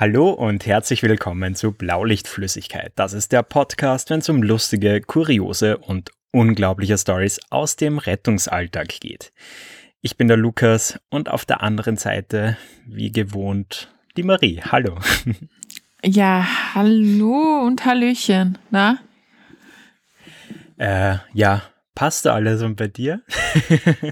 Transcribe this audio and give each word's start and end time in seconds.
Hallo 0.00 0.30
und 0.30 0.64
herzlich 0.64 1.02
willkommen 1.02 1.54
zu 1.54 1.72
Blaulichtflüssigkeit. 1.72 2.90
Das 2.96 3.12
ist 3.12 3.32
der 3.32 3.42
Podcast, 3.42 4.08
wenn 4.08 4.20
es 4.20 4.30
um 4.30 4.42
lustige, 4.42 5.02
kuriose 5.02 5.76
und 5.76 6.10
unglaubliche 6.32 6.96
Stories 6.96 7.38
aus 7.50 7.76
dem 7.76 7.98
Rettungsalltag 7.98 8.88
geht. 9.00 9.30
Ich 10.00 10.16
bin 10.16 10.26
der 10.26 10.38
Lukas 10.38 10.98
und 11.10 11.28
auf 11.28 11.44
der 11.44 11.62
anderen 11.62 11.98
Seite, 11.98 12.56
wie 12.86 13.12
gewohnt, 13.12 13.92
die 14.16 14.22
Marie. 14.22 14.62
Hallo. 14.62 14.98
Ja, 16.02 16.46
hallo 16.74 17.60
und 17.66 17.84
Hallöchen. 17.84 18.56
Na? 18.70 19.00
Äh, 20.78 21.18
ja, 21.34 21.60
passt 22.00 22.24
da 22.24 22.32
alles 22.32 22.62
und 22.62 22.76
bei 22.76 22.88
dir? 22.88 23.20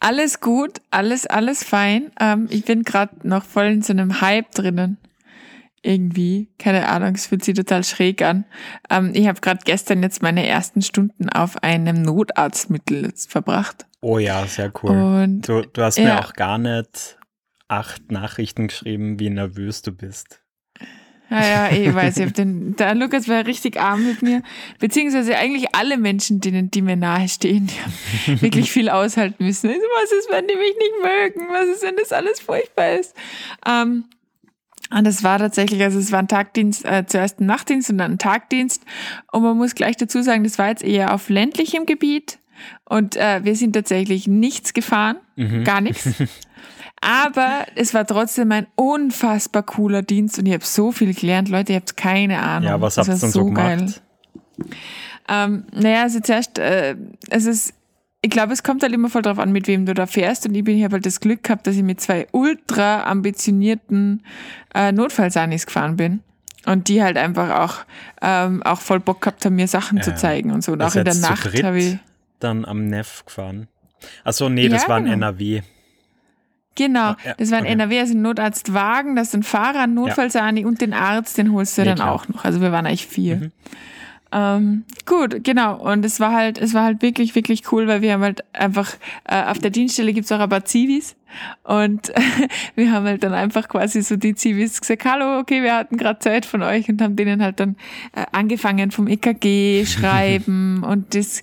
Alles 0.00 0.40
gut, 0.40 0.80
alles, 0.90 1.26
alles 1.26 1.62
fein. 1.62 2.12
Ähm, 2.18 2.46
ich 2.48 2.64
bin 2.64 2.82
gerade 2.82 3.28
noch 3.28 3.44
voll 3.44 3.66
in 3.66 3.82
so 3.82 3.92
einem 3.92 4.22
Hype 4.22 4.50
drinnen. 4.52 4.96
Irgendwie, 5.82 6.48
keine 6.58 6.88
Ahnung, 6.88 7.14
es 7.14 7.26
fühlt 7.26 7.44
sich 7.44 7.54
total 7.54 7.84
schräg 7.84 8.22
an. 8.22 8.46
Ähm, 8.88 9.10
ich 9.12 9.28
habe 9.28 9.42
gerade 9.42 9.60
gestern 9.66 10.02
jetzt 10.02 10.22
meine 10.22 10.46
ersten 10.46 10.80
Stunden 10.80 11.28
auf 11.28 11.62
einem 11.62 12.00
Notarztmittel 12.00 13.04
jetzt 13.04 13.30
verbracht. 13.30 13.84
Oh 14.00 14.16
ja, 14.16 14.46
sehr 14.46 14.72
cool. 14.82 14.92
Und 14.92 15.42
Du, 15.46 15.60
du 15.60 15.82
hast 15.82 15.98
ja. 15.98 16.04
mir 16.04 16.20
auch 16.20 16.32
gar 16.32 16.56
nicht 16.56 17.18
acht 17.68 18.10
Nachrichten 18.10 18.68
geschrieben, 18.68 19.20
wie 19.20 19.28
nervös 19.28 19.82
du 19.82 19.92
bist. 19.92 20.40
Ja, 21.30 21.68
ja, 21.68 21.70
ich 21.72 21.94
weiß, 21.94 22.16
ich 22.18 22.26
hab 22.26 22.34
den, 22.34 22.74
der 22.76 22.94
Lukas 22.96 23.28
war 23.28 23.46
richtig 23.46 23.80
arm 23.80 24.04
mit 24.04 24.20
mir, 24.20 24.42
beziehungsweise 24.80 25.36
eigentlich 25.36 25.74
alle 25.74 25.96
Menschen, 25.96 26.40
denen, 26.40 26.70
die 26.72 26.82
mir 26.82 26.96
nahe 26.96 27.28
stehen, 27.28 27.68
die 27.68 27.80
haben 27.80 28.40
wirklich 28.42 28.72
viel 28.72 28.88
aushalten 28.88 29.44
müssen. 29.44 29.68
Also, 29.68 29.80
was 30.02 30.10
ist, 30.12 30.28
wenn 30.30 30.48
die 30.48 30.56
mich 30.56 30.74
nicht 30.76 30.92
mögen? 31.02 31.48
Was 31.52 31.68
ist, 31.76 31.82
wenn 31.84 31.96
das 31.96 32.12
alles 32.12 32.40
furchtbar 32.40 32.98
ist? 32.98 33.14
Ähm, 33.66 34.04
und 34.92 35.06
das 35.06 35.22
war 35.22 35.38
tatsächlich, 35.38 35.80
also 35.84 36.00
es 36.00 36.10
war 36.10 36.18
ein 36.18 36.26
Tagdienst, 36.26 36.84
äh, 36.84 37.04
zuerst 37.06 37.38
ein 37.40 37.46
Nachtdienst 37.46 37.90
und 37.90 37.98
dann 37.98 38.12
ein 38.12 38.18
Tagdienst. 38.18 38.82
Und 39.30 39.44
man 39.44 39.56
muss 39.56 39.76
gleich 39.76 39.96
dazu 39.96 40.22
sagen, 40.22 40.42
das 40.42 40.58
war 40.58 40.68
jetzt 40.70 40.82
eher 40.82 41.14
auf 41.14 41.28
ländlichem 41.28 41.86
Gebiet. 41.86 42.40
Und 42.86 43.14
äh, 43.16 43.44
wir 43.44 43.54
sind 43.54 43.74
tatsächlich 43.74 44.26
nichts 44.26 44.72
gefahren, 44.74 45.16
Mhm. 45.36 45.62
gar 45.64 45.80
nichts. 45.80 46.08
Aber 47.02 47.64
es 47.76 47.94
war 47.94 48.06
trotzdem 48.06 48.52
ein 48.52 48.66
unfassbar 48.74 49.62
cooler 49.62 50.02
Dienst 50.02 50.38
und 50.38 50.46
ich 50.46 50.52
habe 50.52 50.64
so 50.64 50.92
viel 50.92 51.14
gelernt. 51.14 51.48
Leute, 51.48 51.72
ihr 51.72 51.76
habt 51.80 51.96
keine 51.96 52.40
Ahnung. 52.40 52.68
Ja, 52.68 52.80
was 52.80 52.98
habt 52.98 53.08
ihr 53.08 53.14
denn 53.16 53.30
so 53.30 53.44
gemacht? 53.46 54.02
Ähm, 55.28 55.64
naja, 55.72 56.02
also 56.02 56.20
zuerst, 56.20 56.58
äh, 56.58 56.96
es 57.30 57.46
ist, 57.46 57.72
ich 58.20 58.30
glaube, 58.30 58.52
es 58.52 58.62
kommt 58.62 58.82
halt 58.82 58.92
immer 58.92 59.08
voll 59.08 59.22
drauf 59.22 59.38
an, 59.38 59.50
mit 59.52 59.66
wem 59.66 59.86
du 59.86 59.94
da 59.94 60.06
fährst. 60.06 60.46
Und 60.46 60.54
ich 60.54 60.64
bin, 60.64 60.76
ich 60.76 60.84
habe 60.84 60.94
halt 60.94 61.06
das 61.06 61.20
Glück 61.20 61.42
gehabt, 61.42 61.66
dass 61.66 61.76
ich 61.76 61.82
mit 61.82 62.00
zwei 62.00 62.26
ultra 62.32 63.04
ambitionierten 63.04 64.22
äh, 64.74 64.92
Notfallsanis 64.92 65.64
gefahren 65.66 65.96
bin. 65.96 66.20
Und 66.66 66.88
die 66.88 67.02
halt 67.02 67.16
einfach 67.16 67.60
auch, 67.60 67.76
ähm, 68.20 68.62
auch 68.62 68.80
voll 68.80 69.00
Bock 69.00 69.22
gehabt 69.22 69.46
haben, 69.46 69.56
mir 69.56 69.66
Sachen 69.68 70.02
zu 70.02 70.10
Ja. 70.10 70.16
zeigen 70.16 70.50
und 70.50 70.62
so. 70.62 70.72
Und 70.72 70.82
auch 70.82 70.94
in 70.94 71.04
der 71.06 71.14
Nacht 71.14 71.62
habe 71.62 71.78
ich. 71.78 71.98
Dann 72.40 72.66
am 72.66 72.84
Neff 72.86 73.24
gefahren. 73.24 73.68
Achso, 74.24 74.50
nee, 74.50 74.68
das 74.68 74.82
Ja, 74.82 74.88
war 74.90 74.96
ein 74.98 75.04
genau. 75.04 75.14
NRW. 75.16 75.62
Genau, 76.76 77.14
ja, 77.24 77.34
das 77.36 77.50
war 77.50 77.58
ein 77.58 77.64
okay. 77.64 77.72
NRW, 77.72 78.00
also 78.00 78.14
ein 78.14 78.22
Notarztwagen, 78.22 79.16
das 79.16 79.34
ein 79.34 79.42
Fahrer, 79.42 79.86
Notfallsani 79.86 80.64
und 80.64 80.80
den 80.80 80.94
Arzt, 80.94 81.36
den 81.36 81.52
holst 81.52 81.76
du 81.76 81.82
Nee, 81.82 81.88
dann 81.88 81.96
klar. 81.96 82.12
auch 82.12 82.28
noch. 82.28 82.44
Also 82.44 82.60
wir 82.60 82.72
waren 82.72 82.86
eigentlich 82.86 83.06
vier. 83.06 83.36
Mhm. 83.36 83.52
Ähm, 84.32 84.84
gut, 85.06 85.42
genau. 85.42 85.76
Und 85.76 86.04
es 86.04 86.20
war 86.20 86.32
halt, 86.32 86.58
es 86.58 86.72
war 86.72 86.84
halt 86.84 87.02
wirklich, 87.02 87.34
wirklich 87.34 87.72
cool, 87.72 87.88
weil 87.88 88.00
wir 88.00 88.12
haben 88.12 88.22
halt 88.22 88.44
einfach, 88.52 88.92
äh, 89.24 89.42
auf 89.44 89.58
der 89.58 89.70
Dienststelle 89.70 90.12
gibt's 90.12 90.30
auch 90.30 90.38
ein 90.38 90.48
paar 90.48 90.64
Zivis. 90.64 91.16
Und 91.64 92.12
wir 92.76 92.92
haben 92.92 93.06
halt 93.06 93.24
dann 93.24 93.34
einfach 93.34 93.68
quasi 93.68 94.02
so 94.02 94.16
die 94.16 94.34
Zivis 94.34 94.80
gesagt, 94.80 95.04
hallo, 95.04 95.38
okay, 95.38 95.62
wir 95.62 95.74
hatten 95.74 95.96
gerade 95.96 96.20
Zeit 96.20 96.46
von 96.46 96.62
euch 96.62 96.88
und 96.88 97.02
haben 97.02 97.16
denen 97.16 97.42
halt 97.42 97.58
dann 97.58 97.76
äh, 98.14 98.24
angefangen 98.32 98.92
vom 98.92 99.08
EKG 99.08 99.84
schreiben 99.86 100.84
und 100.84 101.14
das 101.14 101.42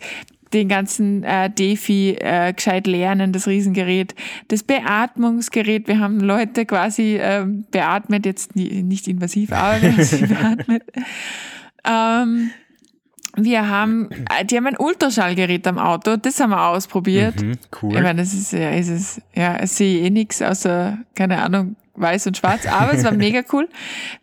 den 0.53 0.67
ganzen 0.67 1.23
äh, 1.23 1.49
Defi 1.49 2.17
äh, 2.19 2.53
gescheit 2.53 2.87
lernen, 2.87 3.31
das 3.33 3.47
Riesengerät, 3.47 4.15
das 4.47 4.63
Beatmungsgerät. 4.63 5.87
Wir 5.87 5.99
haben 5.99 6.19
Leute 6.19 6.65
quasi 6.65 7.17
ähm, 7.21 7.65
beatmet, 7.71 8.25
jetzt 8.25 8.55
nicht 8.55 9.07
invasiv, 9.07 9.51
aber 9.51 9.81
wir 9.81 9.91
haben 9.93 10.03
sie 10.03 10.25
beatmet. 10.25 10.83
Ähm, 11.85 12.51
wir 13.35 13.69
haben, 13.69 14.09
äh, 14.35 14.43
die 14.45 14.57
haben 14.57 14.67
ein 14.67 14.77
Ultraschallgerät 14.77 15.67
am 15.67 15.77
Auto, 15.77 16.17
das 16.17 16.39
haben 16.39 16.49
wir 16.49 16.69
ausprobiert. 16.69 17.41
Mhm, 17.41 17.51
Ich 17.51 17.83
cool. 17.83 17.93
meine, 17.93 18.15
das 18.21 18.33
ist 18.33 18.51
ja, 18.51 18.71
ist 18.71 18.89
es, 18.89 19.21
ja, 19.35 19.61
ich 19.63 19.71
sehe 19.71 20.01
eh 20.05 20.09
nichts 20.09 20.41
außer, 20.41 20.97
keine 21.15 21.41
Ahnung, 21.43 21.75
weiß 21.97 22.27
und 22.27 22.37
schwarz, 22.37 22.65
aber 22.65 22.93
es 22.93 23.03
war 23.03 23.11
mega 23.13 23.41
cool. 23.51 23.67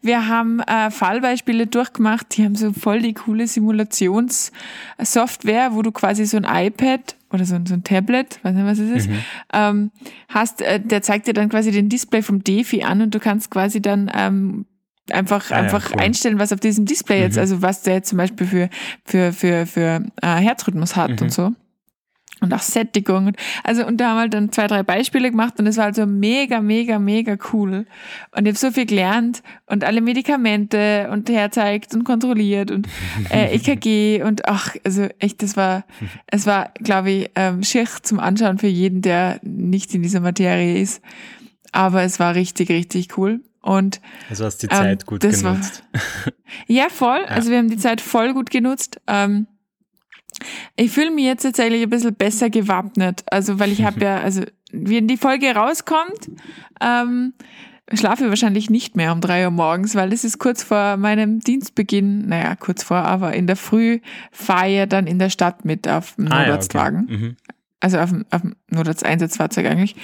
Wir 0.01 0.29
haben 0.29 0.61
äh, 0.61 0.91
Fallbeispiele 0.91 1.67
durchgemacht, 1.67 2.37
die 2.37 2.45
haben 2.45 2.55
so 2.55 2.73
voll 2.73 3.01
die 3.03 3.15
coole 3.15 3.47
Simulationssoftware, 3.47 5.75
wo 5.75 5.83
du 5.83 5.93
quasi 5.93 6.25
so 6.27 6.37
ein 6.37 6.45
iPad 6.67 7.17
oder 7.33 7.45
so, 7.45 7.57
ein- 7.57 7.67
so 7.67 7.75
ein 7.75 7.85
Tablet, 7.85 8.39
weiß 8.43 8.55
nicht, 8.55 8.65
was 8.67 8.79
es 8.79 8.91
ist, 8.91 9.11
Mhm. 9.11 9.19
ähm, 9.53 9.91
hast, 10.29 10.63
äh, 10.63 10.81
der 10.81 11.03
zeigt 11.03 11.27
dir 11.27 11.35
dann 11.35 11.49
quasi 11.49 11.71
den 11.73 11.89
Display 11.89 12.23
vom 12.23 12.45
Defi 12.45 12.85
an 12.85 13.03
und 13.03 13.15
du 13.15 13.19
kannst 13.19 13.51
quasi 13.51 13.83
dann 13.83 14.11
ähm, 14.15 14.67
einfach, 15.11 15.51
Ah 15.51 15.57
ja, 15.57 15.63
einfach 15.63 15.91
cool. 15.93 16.01
einstellen, 16.01 16.39
was 16.39 16.53
auf 16.53 16.61
diesem 16.61 16.87
Display 16.87 17.21
jetzt, 17.21 17.35
Mhm. 17.35 17.41
also 17.41 17.63
was 17.63 17.83
der 17.83 17.95
jetzt 17.95 18.09
zum 18.09 18.19
Beispiel 18.19 18.47
für, 18.47 18.71
für, 19.05 19.33
für, 19.33 19.67
für 19.67 20.05
äh, 20.23 20.27
Herzrhythmus 20.37 20.97
hat 20.97 21.11
Mhm. 21.11 21.19
und 21.23 21.33
so. 21.33 21.53
Und 22.45 22.55
auch 22.55 22.63
Sättigung. 22.63 23.27
Und- 23.27 23.37
Also, 23.63 23.87
und 23.87 23.99
da 23.99 24.09
haben 24.11 24.17
wir 24.17 24.21
halt 24.21 24.35
dann 24.35 24.53
zwei, 24.53 24.67
drei 24.67 24.83
Beispiele 24.83 25.31
gemacht 25.31 25.59
und 25.59 25.67
es 25.67 25.77
war 25.77 25.85
halt 25.87 25.95
so 25.97 26.07
mega, 26.07 26.61
mega, 26.61 26.99
mega 26.99 27.37
cool. 27.53 27.87
Und 28.37 28.47
ich 28.47 28.49
habe 28.53 28.59
so 28.59 28.71
viel 28.71 28.87
gelernt 28.87 29.43
und 29.67 29.85
alle 29.85 30.01
Medikamente 30.01 31.09
und 31.11 31.29
herzeigt 31.29 31.95
und 31.95 32.05
kontrolliert 32.05 32.71
und 32.71 32.87
äh, 33.31 33.55
EKG 33.55 34.23
und 34.23 34.47
ach, 34.49 34.75
also 34.85 35.09
echt, 35.19 35.43
das 35.43 35.57
war, 35.57 35.85
es 36.27 36.47
war, 36.47 36.73
glaube 36.83 37.11
ich, 37.11 37.31
ähm, 37.35 37.63
schier 37.63 37.87
zum 38.03 38.21
Anschauen 38.21 38.59
für 38.59 38.67
jeden, 38.67 39.03
der 39.03 39.39
nicht 39.43 39.95
in 39.95 40.03
dieser 40.03 40.21
Materie 40.21 40.79
ist. 40.81 41.03
Aber 41.73 42.03
es 42.03 42.21
war 42.21 42.35
richtig, 42.35 42.69
richtig 42.71 43.19
cool. 43.19 43.41
Und 43.61 44.01
Also 44.29 44.45
hast 44.45 44.59
die 44.63 44.67
ähm, 44.67 44.73
Zeit 44.77 45.07
gut 45.07 45.25
das 45.25 45.43
war- 45.43 45.53
genutzt. 45.55 45.83
ja, 46.67 46.89
voll. 46.91 47.25
Also 47.27 47.51
wir 47.51 47.59
haben 47.59 47.71
die 47.71 47.79
Zeit 47.79 48.01
voll 48.01 48.33
gut 48.35 48.51
genutzt. 48.51 49.01
Ähm, 49.07 49.47
ich 50.77 50.91
fühle 50.91 51.11
mich 51.11 51.25
jetzt 51.25 51.43
tatsächlich 51.43 51.83
ein 51.83 51.91
bisschen 51.91 52.15
besser 52.15 52.51
gewappnet. 52.51 53.23
Also, 53.31 53.59
weil 53.59 53.73
ich 53.73 53.85
habe 53.85 54.01
ja, 54.05 54.19
also, 54.19 54.43
wenn 54.73 55.07
die 55.09 55.17
Folge 55.17 55.55
rauskommt, 55.55 56.31
ähm, 56.81 57.35
schlafe 57.93 58.25
ich 58.25 58.31
wahrscheinlich 58.31 58.71
nicht 58.71 58.97
mehr 58.97 59.13
um 59.13 59.21
drei 59.21 59.45
Uhr 59.45 59.51
morgens, 59.51 59.95
weil 59.95 60.13
es 60.13 60.25
ist 60.25 60.39
kurz 60.39 60.63
vor 60.63 60.97
meinem 60.97 61.41
Dienstbeginn, 61.41 62.27
naja, 62.29 62.57
kurz 62.57 62.83
vor, 62.83 62.99
aber 62.99 63.35
in 63.35 63.47
der 63.47 63.57
Früh 63.57 64.01
fahre 64.33 64.83
ich 64.83 64.89
dann 64.89 65.07
in 65.07 65.19
der 65.19 65.31
Stadt 65.31 65.65
mit 65.65 65.87
auf 65.87 66.17
dem 66.17 66.27
Ah, 66.27 66.31
ja, 66.31 66.41
okay. 66.41 66.47
Notarztwagen 66.49 67.07
Mhm. 67.07 67.37
Also 67.85 67.99
auf 67.99 68.11
auf 68.31 68.41
dem 68.41 68.57
Notarzt-Einsatzfahrzeug 68.71 69.67
eigentlich. 69.67 69.95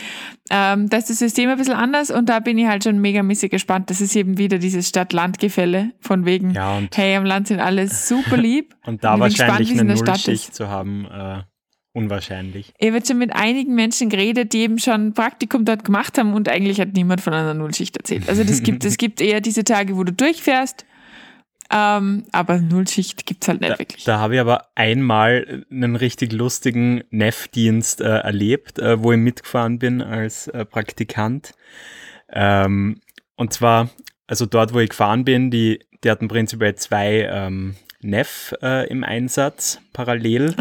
Ähm, 0.51 0.91
da 0.91 0.99
ist 0.99 1.09
das 1.09 1.19
System 1.19 1.49
ein 1.49 1.57
bisschen 1.57 1.75
anders 1.75 2.11
und 2.11 2.29
da 2.29 2.41
bin 2.41 2.59
ich 2.59 2.67
halt 2.67 2.85
schon 2.85 3.01
megamäßig 3.01 3.51
gespannt. 3.51 3.89
Das 3.89 4.03
ist 4.03 4.15
eben 4.15 4.37
wieder 4.37 4.59
dieses 4.59 4.89
Stadt-Land-Gefälle 4.89 5.93
von 6.01 6.27
wegen, 6.27 6.51
Ja, 6.51 6.77
und, 6.77 6.95
hey, 6.97 7.17
am 7.17 7.25
Land 7.25 7.49
sind 7.49 7.61
alle 7.61 7.89
super 7.89 8.37
lieb. 8.37 8.77
und 8.85 9.03
da 9.03 9.17
gespannt, 9.17 9.39
wahrscheinlich 9.41 9.73
es 9.73 9.81
eine 9.81 9.95
Nullschicht 9.95 10.55
zu 10.55 10.69
haben, 10.69 11.07
äh, 11.07 11.43
unwahrscheinlich. 11.95 12.75
Ich 12.79 12.93
habe 12.93 13.05
schon 13.05 13.17
mit 13.17 13.35
einigen 13.35 13.75
Menschen 13.75 14.11
geredet, 14.11 14.53
die 14.53 14.59
eben 14.59 14.79
schon 14.79 15.07
ein 15.07 15.15
Praktikum 15.15 15.65
dort 15.65 15.85
gemacht 15.85 16.19
haben 16.19 16.35
und 16.35 16.51
eigentlich 16.51 16.81
hat 16.81 16.93
niemand 16.93 17.23
von 17.23 17.33
einer 17.33 17.55
Nullschicht 17.55 17.97
erzählt. 17.97 18.29
Also 18.29 18.45
das 18.45 18.63
gibt, 18.63 18.85
es 18.85 18.99
gibt 18.99 19.23
eher 19.23 19.41
diese 19.41 19.65
Tage, 19.65 19.97
wo 19.97 20.05
du 20.05 20.13
durchfährst, 20.13 20.85
ähm, 21.71 22.25
aber 22.33 22.59
Nullschicht 22.59 23.27
gibt's 23.27 23.47
halt 23.49 23.61
nicht 23.61 23.73
Da, 23.73 23.79
wirklich. 23.79 24.05
da 24.05 24.19
habe 24.19 24.35
ich 24.35 24.41
aber 24.41 24.67
einmal 24.75 25.65
einen 25.71 25.97
richtig 25.97 26.33
lustigen 26.33 27.05
Neff-Dienst 27.11 28.01
äh, 28.01 28.19
erlebt, 28.19 28.79
äh, 28.79 29.03
wo 29.03 29.13
ich 29.13 29.19
mitgefahren 29.19 29.79
bin 29.79 30.03
als 30.03 30.49
äh, 30.49 30.65
Praktikant. 30.65 31.53
Ähm, 32.29 33.01
und 33.37 33.53
zwar, 33.53 33.91
also 34.27 34.47
dort, 34.47 34.75
wo 34.75 34.81
ich 34.81 34.91
gefahren 34.91 35.25
bin, 35.25 35.51
die, 35.51 35.81
die 36.03 36.11
hatten 36.11 36.29
prinzipiell 36.29 36.75
zwei 36.75 37.29
ähm, 37.31 37.77
Neff 38.01 38.55
äh, 38.63 38.89
im 38.89 39.05
Einsatz 39.05 39.81
parallel, 39.93 40.55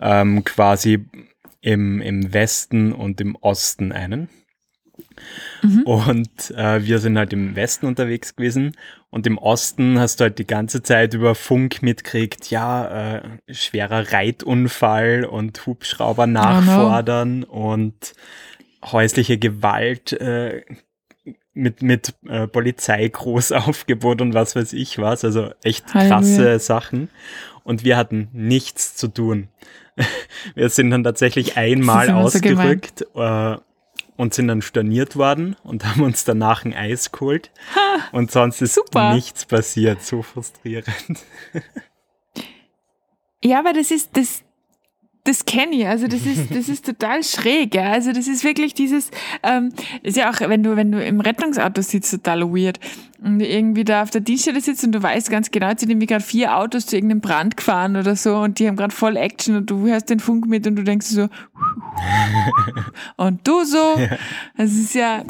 ähm, 0.00 0.44
quasi 0.44 1.06
im, 1.60 2.00
im 2.00 2.32
Westen 2.32 2.92
und 2.92 3.20
im 3.20 3.36
Osten 3.36 3.92
einen. 3.92 4.28
Mhm. 5.62 5.82
Und 5.82 6.50
äh, 6.56 6.84
wir 6.84 6.98
sind 6.98 7.18
halt 7.18 7.32
im 7.32 7.56
Westen 7.56 7.86
unterwegs 7.86 8.36
gewesen 8.36 8.72
und 9.10 9.26
im 9.26 9.38
Osten 9.38 9.98
hast 9.98 10.20
du 10.20 10.24
halt 10.24 10.38
die 10.38 10.46
ganze 10.46 10.82
Zeit 10.82 11.14
über 11.14 11.34
Funk 11.34 11.82
mitgekriegt, 11.82 12.50
ja, 12.50 13.16
äh, 13.16 13.22
schwerer 13.50 14.12
Reitunfall 14.12 15.24
und 15.24 15.66
Hubschrauber 15.66 16.26
nachfordern 16.26 17.44
und 17.44 18.14
häusliche 18.84 19.38
Gewalt 19.38 20.12
äh, 20.12 20.62
mit, 21.54 21.82
mit 21.82 22.14
äh, 22.28 22.46
Polizeigroßaufgebot 22.46 24.20
und 24.20 24.34
was 24.34 24.54
weiß 24.54 24.74
ich 24.74 24.98
was, 24.98 25.24
also 25.24 25.50
echt 25.62 25.86
krasse 25.86 26.10
Halleluja. 26.10 26.58
Sachen. 26.58 27.08
Und 27.64 27.84
wir 27.84 27.96
hatten 27.96 28.28
nichts 28.32 28.94
zu 28.94 29.08
tun. 29.08 29.48
Wir 30.54 30.68
sind 30.68 30.90
dann 30.90 31.02
tatsächlich 31.02 31.56
einmal 31.56 32.08
immer 32.08 32.28
so 32.28 32.38
ausgerückt 32.38 33.06
äh, 33.14 33.56
und 34.16 34.34
sind 34.34 34.48
dann 34.48 34.62
storniert 34.62 35.16
worden 35.16 35.56
und 35.62 35.84
haben 35.84 36.02
uns 36.02 36.24
danach 36.24 36.64
ein 36.64 36.74
Eis 36.74 37.12
geholt. 37.12 37.50
Ha, 37.74 38.00
und 38.12 38.30
sonst 38.30 38.62
ist 38.62 38.74
super. 38.74 39.14
nichts 39.14 39.44
passiert. 39.44 40.02
So 40.02 40.22
frustrierend. 40.22 41.22
Ja, 43.44 43.60
aber 43.60 43.72
das 43.72 43.90
ist, 43.90 44.16
das, 44.16 44.42
das 45.26 45.44
kenne 45.44 45.76
ich. 45.76 45.86
Also 45.86 46.06
das 46.06 46.24
ist, 46.24 46.54
das 46.54 46.68
ist 46.68 46.86
total 46.86 47.22
schräg. 47.22 47.74
Ja. 47.74 47.90
Also 47.90 48.12
das 48.12 48.28
ist 48.28 48.44
wirklich 48.44 48.74
dieses, 48.74 49.10
ähm, 49.42 49.72
ist 50.02 50.16
ja 50.16 50.30
auch, 50.30 50.40
wenn 50.40 50.62
du, 50.62 50.76
wenn 50.76 50.92
du 50.92 51.04
im 51.04 51.20
Rettungsauto 51.20 51.82
sitzt, 51.82 52.10
total 52.10 52.42
weird. 52.42 52.78
Und 53.22 53.40
irgendwie 53.40 53.84
da 53.84 54.02
auf 54.02 54.10
der 54.10 54.20
Dienststelle 54.20 54.60
sitzt 54.60 54.84
und 54.84 54.92
du 54.92 55.02
weißt 55.02 55.30
ganz 55.30 55.50
genau, 55.50 55.70
jetzt 55.70 55.80
sind 55.80 55.90
irgendwie 55.90 56.06
gerade 56.06 56.22
vier 56.22 56.56
Autos 56.56 56.86
zu 56.86 56.96
irgendeinem 56.96 57.22
Brand 57.22 57.56
gefahren 57.56 57.96
oder 57.96 58.14
so 58.14 58.36
und 58.36 58.58
die 58.58 58.68
haben 58.68 58.76
gerade 58.76 58.94
voll 58.94 59.16
Action 59.16 59.56
und 59.56 59.70
du 59.70 59.86
hörst 59.86 60.10
den 60.10 60.20
Funk 60.20 60.46
mit 60.46 60.66
und 60.66 60.76
du 60.76 60.84
denkst 60.84 61.06
so 61.06 61.28
und 63.16 63.46
du 63.48 63.64
so. 63.64 63.96
Das 64.56 64.72
ist 64.72 64.94
ja, 64.94 65.24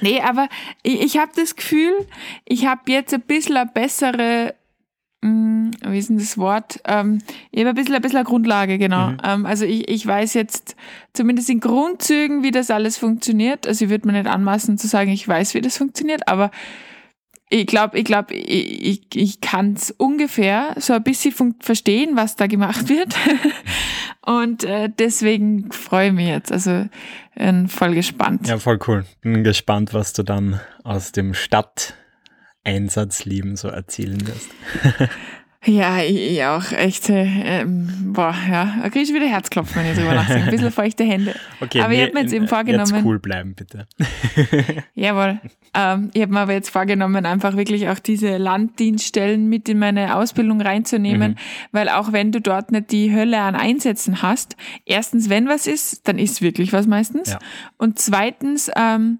Nee, 0.00 0.20
aber 0.20 0.48
ich, 0.82 1.00
ich 1.00 1.18
habe 1.18 1.32
das 1.34 1.56
Gefühl, 1.56 2.06
ich 2.44 2.66
habe 2.66 2.82
jetzt 2.88 3.14
ein 3.14 3.22
bisschen 3.22 3.56
eine 3.56 3.70
bessere 3.70 4.54
Mm, 5.22 5.70
wie 5.86 5.98
ist 5.98 6.08
denn 6.08 6.18
das 6.18 6.38
Wort? 6.38 6.80
Ähm, 6.86 7.18
ich 7.50 7.60
habe 7.60 7.70
ein 7.70 7.74
bisschen, 7.74 7.94
ein 7.94 8.02
bisschen 8.02 8.18
eine 8.18 8.24
Grundlage, 8.24 8.78
genau. 8.78 9.10
Mhm. 9.10 9.18
Ähm, 9.22 9.46
also 9.46 9.64
ich, 9.64 9.88
ich 9.88 10.06
weiß 10.06 10.34
jetzt 10.34 10.76
zumindest 11.12 11.50
in 11.50 11.60
Grundzügen, 11.60 12.42
wie 12.42 12.50
das 12.50 12.70
alles 12.70 12.96
funktioniert. 12.96 13.66
Also 13.66 13.84
ich 13.84 13.90
würde 13.90 14.06
mir 14.06 14.14
nicht 14.14 14.26
anmaßen 14.26 14.78
zu 14.78 14.88
sagen, 14.88 15.10
ich 15.10 15.26
weiß, 15.26 15.54
wie 15.54 15.60
das 15.60 15.76
funktioniert, 15.76 16.26
aber 16.28 16.50
ich 17.52 17.66
glaube, 17.66 17.98
ich, 17.98 18.04
glaub, 18.04 18.30
ich, 18.30 18.86
ich, 18.86 19.02
ich 19.14 19.40
kann 19.40 19.72
es 19.72 19.90
ungefähr 19.90 20.74
so 20.78 20.92
ein 20.92 21.02
bisschen 21.02 21.56
verstehen, 21.60 22.12
was 22.14 22.36
da 22.36 22.46
gemacht 22.46 22.88
wird. 22.88 23.14
Und 24.24 24.62
äh, 24.62 24.88
deswegen 24.88 25.72
freue 25.72 26.08
ich 26.08 26.12
mich 26.12 26.28
jetzt. 26.28 26.52
Also 26.52 26.86
bin 27.34 27.68
voll 27.68 27.94
gespannt. 27.94 28.46
Ja, 28.46 28.58
voll 28.58 28.78
cool. 28.86 29.04
Bin 29.22 29.42
gespannt, 29.42 29.92
was 29.92 30.12
du 30.12 30.22
dann 30.22 30.60
aus 30.84 31.10
dem 31.10 31.34
Stadt 31.34 31.94
Einsatzleben 32.64 33.56
so 33.56 33.68
erzählen 33.68 34.26
wirst. 34.26 34.50
Ja, 35.66 36.02
ich, 36.02 36.16
ich 36.16 36.44
auch. 36.44 36.72
Echt, 36.72 37.10
ähm, 37.10 38.12
boah, 38.14 38.34
ja. 38.50 38.78
Da 38.80 38.88
kriege 38.88 39.04
ich 39.04 39.12
wieder 39.12 39.26
Herzklopfen, 39.26 39.76
wenn 39.76 39.90
ich 39.90 39.98
drüber 39.98 40.14
nachdenke. 40.14 40.44
Ein 40.44 40.50
bisschen 40.50 40.70
feuchte 40.70 41.04
Hände. 41.04 41.34
Okay, 41.60 41.80
aber 41.80 41.90
nee, 41.90 41.96
ich 41.96 42.02
habe 42.02 42.14
mir 42.14 42.20
jetzt 42.22 42.32
eben 42.32 42.48
vorgenommen. 42.48 42.94
Jetzt 42.94 43.04
cool 43.04 43.18
bleiben, 43.18 43.54
bitte. 43.54 43.86
jawohl. 44.94 45.38
Ähm, 45.74 46.10
ich 46.14 46.22
habe 46.22 46.32
mir 46.32 46.40
aber 46.40 46.54
jetzt 46.54 46.70
vorgenommen, 46.70 47.26
einfach 47.26 47.58
wirklich 47.58 47.90
auch 47.90 47.98
diese 47.98 48.38
Landdienststellen 48.38 49.50
mit 49.50 49.68
in 49.68 49.78
meine 49.78 50.16
Ausbildung 50.16 50.62
reinzunehmen, 50.62 51.32
mhm. 51.32 51.36
weil 51.72 51.90
auch 51.90 52.12
wenn 52.12 52.32
du 52.32 52.40
dort 52.40 52.72
nicht 52.72 52.90
die 52.90 53.14
Hölle 53.14 53.38
an 53.40 53.54
Einsätzen 53.54 54.22
hast, 54.22 54.56
erstens, 54.86 55.28
wenn 55.28 55.46
was 55.46 55.66
ist, 55.66 56.08
dann 56.08 56.18
ist 56.18 56.40
wirklich 56.40 56.72
was 56.72 56.86
meistens. 56.86 57.32
Ja. 57.32 57.38
Und 57.76 57.98
zweitens, 57.98 58.70
ähm, 58.76 59.18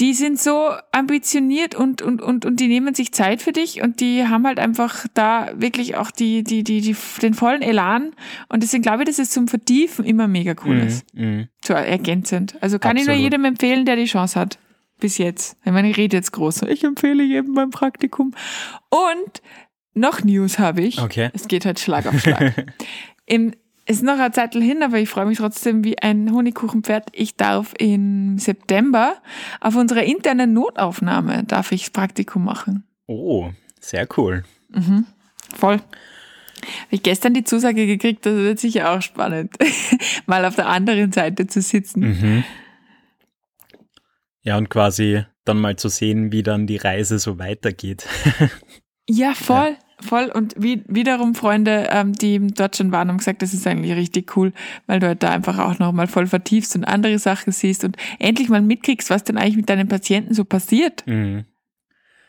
die 0.00 0.12
sind 0.12 0.40
so 0.40 0.72
ambitioniert 0.90 1.76
und, 1.76 2.02
und, 2.02 2.20
und, 2.20 2.44
und 2.44 2.58
die 2.58 2.66
nehmen 2.66 2.94
sich 2.94 3.12
Zeit 3.12 3.40
für 3.40 3.52
dich 3.52 3.80
und 3.80 4.00
die 4.00 4.26
haben 4.26 4.44
halt 4.44 4.58
einfach 4.58 5.06
da 5.14 5.52
wirklich 5.54 5.96
auch 5.96 6.10
die, 6.10 6.42
die, 6.42 6.64
die, 6.64 6.80
die, 6.80 6.96
den 7.22 7.34
vollen 7.34 7.62
Elan. 7.62 8.12
Und 8.48 8.64
deswegen 8.64 8.82
glaube 8.82 9.02
ich, 9.02 9.08
dass 9.08 9.20
es 9.20 9.30
zum 9.30 9.46
Vertiefen 9.46 10.04
immer 10.04 10.26
mega 10.26 10.54
cool 10.64 10.76
mm, 10.76 10.86
ist. 10.86 11.14
Mm. 11.14 11.42
So 11.64 11.74
ergänzend. 11.74 12.56
Also 12.60 12.80
kann 12.80 12.96
Absolut. 12.96 13.02
ich 13.02 13.14
nur 13.14 13.22
jedem 13.22 13.44
empfehlen, 13.44 13.84
der 13.84 13.94
die 13.94 14.06
Chance 14.06 14.38
hat. 14.38 14.58
Bis 14.98 15.18
jetzt. 15.18 15.56
Ich 15.64 15.70
meine, 15.70 15.90
ich 15.90 15.96
rede 15.96 16.16
jetzt 16.16 16.32
groß. 16.32 16.62
Ich 16.62 16.82
empfehle 16.82 17.22
jedem 17.22 17.54
beim 17.54 17.70
Praktikum. 17.70 18.34
Und 18.90 19.42
noch 19.92 20.24
News 20.24 20.58
habe 20.58 20.82
ich. 20.82 21.00
Okay. 21.00 21.30
Es 21.34 21.46
geht 21.46 21.64
halt 21.64 21.78
Schlag 21.78 22.06
auf 22.06 22.18
Schlag. 22.20 22.72
Im 23.26 23.52
ist 23.86 24.02
noch 24.02 24.18
ein 24.18 24.32
Zeitl 24.32 24.62
hin, 24.62 24.82
aber 24.82 24.98
ich 24.98 25.08
freue 25.08 25.26
mich 25.26 25.38
trotzdem 25.38 25.84
wie 25.84 25.98
ein 25.98 26.32
Honigkuchenpferd. 26.32 27.08
Ich 27.12 27.36
darf 27.36 27.74
im 27.78 28.38
September 28.38 29.16
auf 29.60 29.76
unserer 29.76 30.04
internen 30.04 30.52
Notaufnahme 30.52 31.44
darf 31.44 31.72
ich 31.72 31.82
das 31.82 31.90
Praktikum 31.90 32.44
machen. 32.44 32.84
Oh, 33.06 33.50
sehr 33.80 34.08
cool. 34.16 34.44
Mhm, 34.70 35.06
voll. 35.54 35.76
Habe 35.76 36.88
ich 36.90 37.02
gestern 37.02 37.34
die 37.34 37.44
Zusage 37.44 37.86
gekriegt, 37.86 38.24
das 38.24 38.34
wird 38.34 38.58
sicher 38.58 38.90
auch 38.92 39.02
spannend, 39.02 39.54
mal 40.26 40.44
auf 40.46 40.56
der 40.56 40.68
anderen 40.68 41.12
Seite 41.12 41.46
zu 41.46 41.60
sitzen. 41.60 42.00
Mhm. 42.00 42.44
Ja, 44.42 44.56
und 44.56 44.70
quasi 44.70 45.24
dann 45.44 45.60
mal 45.60 45.76
zu 45.76 45.88
sehen, 45.88 46.32
wie 46.32 46.42
dann 46.42 46.66
die 46.66 46.76
Reise 46.76 47.18
so 47.18 47.38
weitergeht. 47.38 48.06
ja, 49.08 49.34
voll. 49.34 49.70
Ja. 49.70 49.83
Voll. 50.00 50.30
Und 50.34 50.54
wie, 50.58 50.82
wiederum 50.86 51.34
Freunde, 51.34 51.88
ähm, 51.90 52.12
die 52.12 52.46
dort 52.48 52.76
schon 52.76 52.92
waren, 52.92 53.08
haben 53.08 53.18
gesagt, 53.18 53.42
das 53.42 53.54
ist 53.54 53.66
eigentlich 53.66 53.96
richtig 53.96 54.36
cool, 54.36 54.52
weil 54.86 55.00
du 55.00 55.06
halt 55.06 55.22
da 55.22 55.30
einfach 55.30 55.58
auch 55.58 55.78
nochmal 55.78 56.06
voll 56.06 56.26
vertiefst 56.26 56.74
und 56.76 56.84
andere 56.84 57.18
Sachen 57.18 57.52
siehst 57.52 57.84
und 57.84 57.96
endlich 58.18 58.48
mal 58.48 58.60
mitkriegst, 58.62 59.10
was 59.10 59.24
denn 59.24 59.38
eigentlich 59.38 59.56
mit 59.56 59.70
deinen 59.70 59.88
Patienten 59.88 60.34
so 60.34 60.44
passiert. 60.44 61.06
Mhm. 61.06 61.44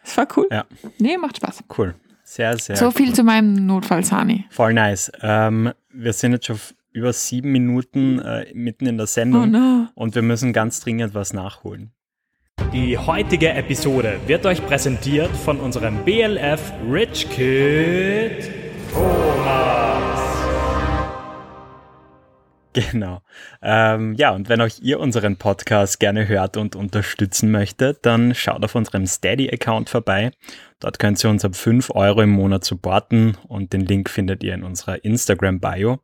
Das 0.03 0.17
war 0.17 0.27
cool. 0.37 0.47
Ja. 0.51 0.65
Nee, 0.99 1.17
macht 1.17 1.37
Spaß. 1.37 1.63
Cool. 1.75 1.95
Sehr, 2.23 2.57
sehr 2.57 2.75
So 2.75 2.91
viel 2.91 3.09
cool. 3.09 3.13
zu 3.13 3.23
meinem 3.23 3.65
Notfall, 3.65 4.03
Sani. 4.03 4.45
Voll 4.49 4.73
nice. 4.73 5.11
Ähm, 5.21 5.71
wir 5.91 6.13
sind 6.13 6.33
jetzt 6.33 6.45
schon 6.47 6.59
über 6.91 7.11
sieben 7.11 7.51
Minuten 7.51 8.19
äh, 8.19 8.45
mitten 8.53 8.85
in 8.85 8.97
der 8.97 9.07
Sendung 9.07 9.43
oh 9.43 9.45
no. 9.45 9.87
und 9.95 10.15
wir 10.15 10.21
müssen 10.21 10.53
ganz 10.53 10.79
dringend 10.79 11.13
was 11.13 11.33
nachholen. 11.33 11.91
Die 12.73 12.97
heutige 12.97 13.49
Episode 13.49 14.19
wird 14.27 14.45
euch 14.45 14.65
präsentiert 14.65 15.35
von 15.35 15.59
unserem 15.59 16.03
BLF 16.03 16.73
Rich 16.89 17.29
Kid 17.29 18.49
Thomas. 18.91 19.24
Genau. 22.75 23.21
Ähm, 23.61 24.15
ja, 24.15 24.31
und 24.31 24.49
wenn 24.49 24.59
euch 24.59 24.81
ihr 24.81 24.99
unseren 24.99 25.37
Podcast 25.37 25.97
gerne 26.01 26.27
hört 26.27 26.57
und 26.57 26.75
unterstützen 26.75 27.49
möchtet, 27.49 28.05
dann 28.05 28.35
schaut 28.35 28.65
auf 28.65 28.75
unserem 28.75 29.07
Steady-Account 29.07 29.89
vorbei. 29.89 30.31
Dort 30.81 30.99
könnt 30.99 31.23
ihr 31.23 31.29
uns 31.29 31.45
ab 31.45 31.55
5 31.55 31.91
Euro 31.91 32.21
im 32.21 32.31
Monat 32.31 32.65
supporten 32.65 33.37
und 33.47 33.71
den 33.71 33.85
Link 33.85 34.09
findet 34.09 34.43
ihr 34.43 34.53
in 34.53 34.63
unserer 34.63 35.05
Instagram-Bio. 35.05 35.99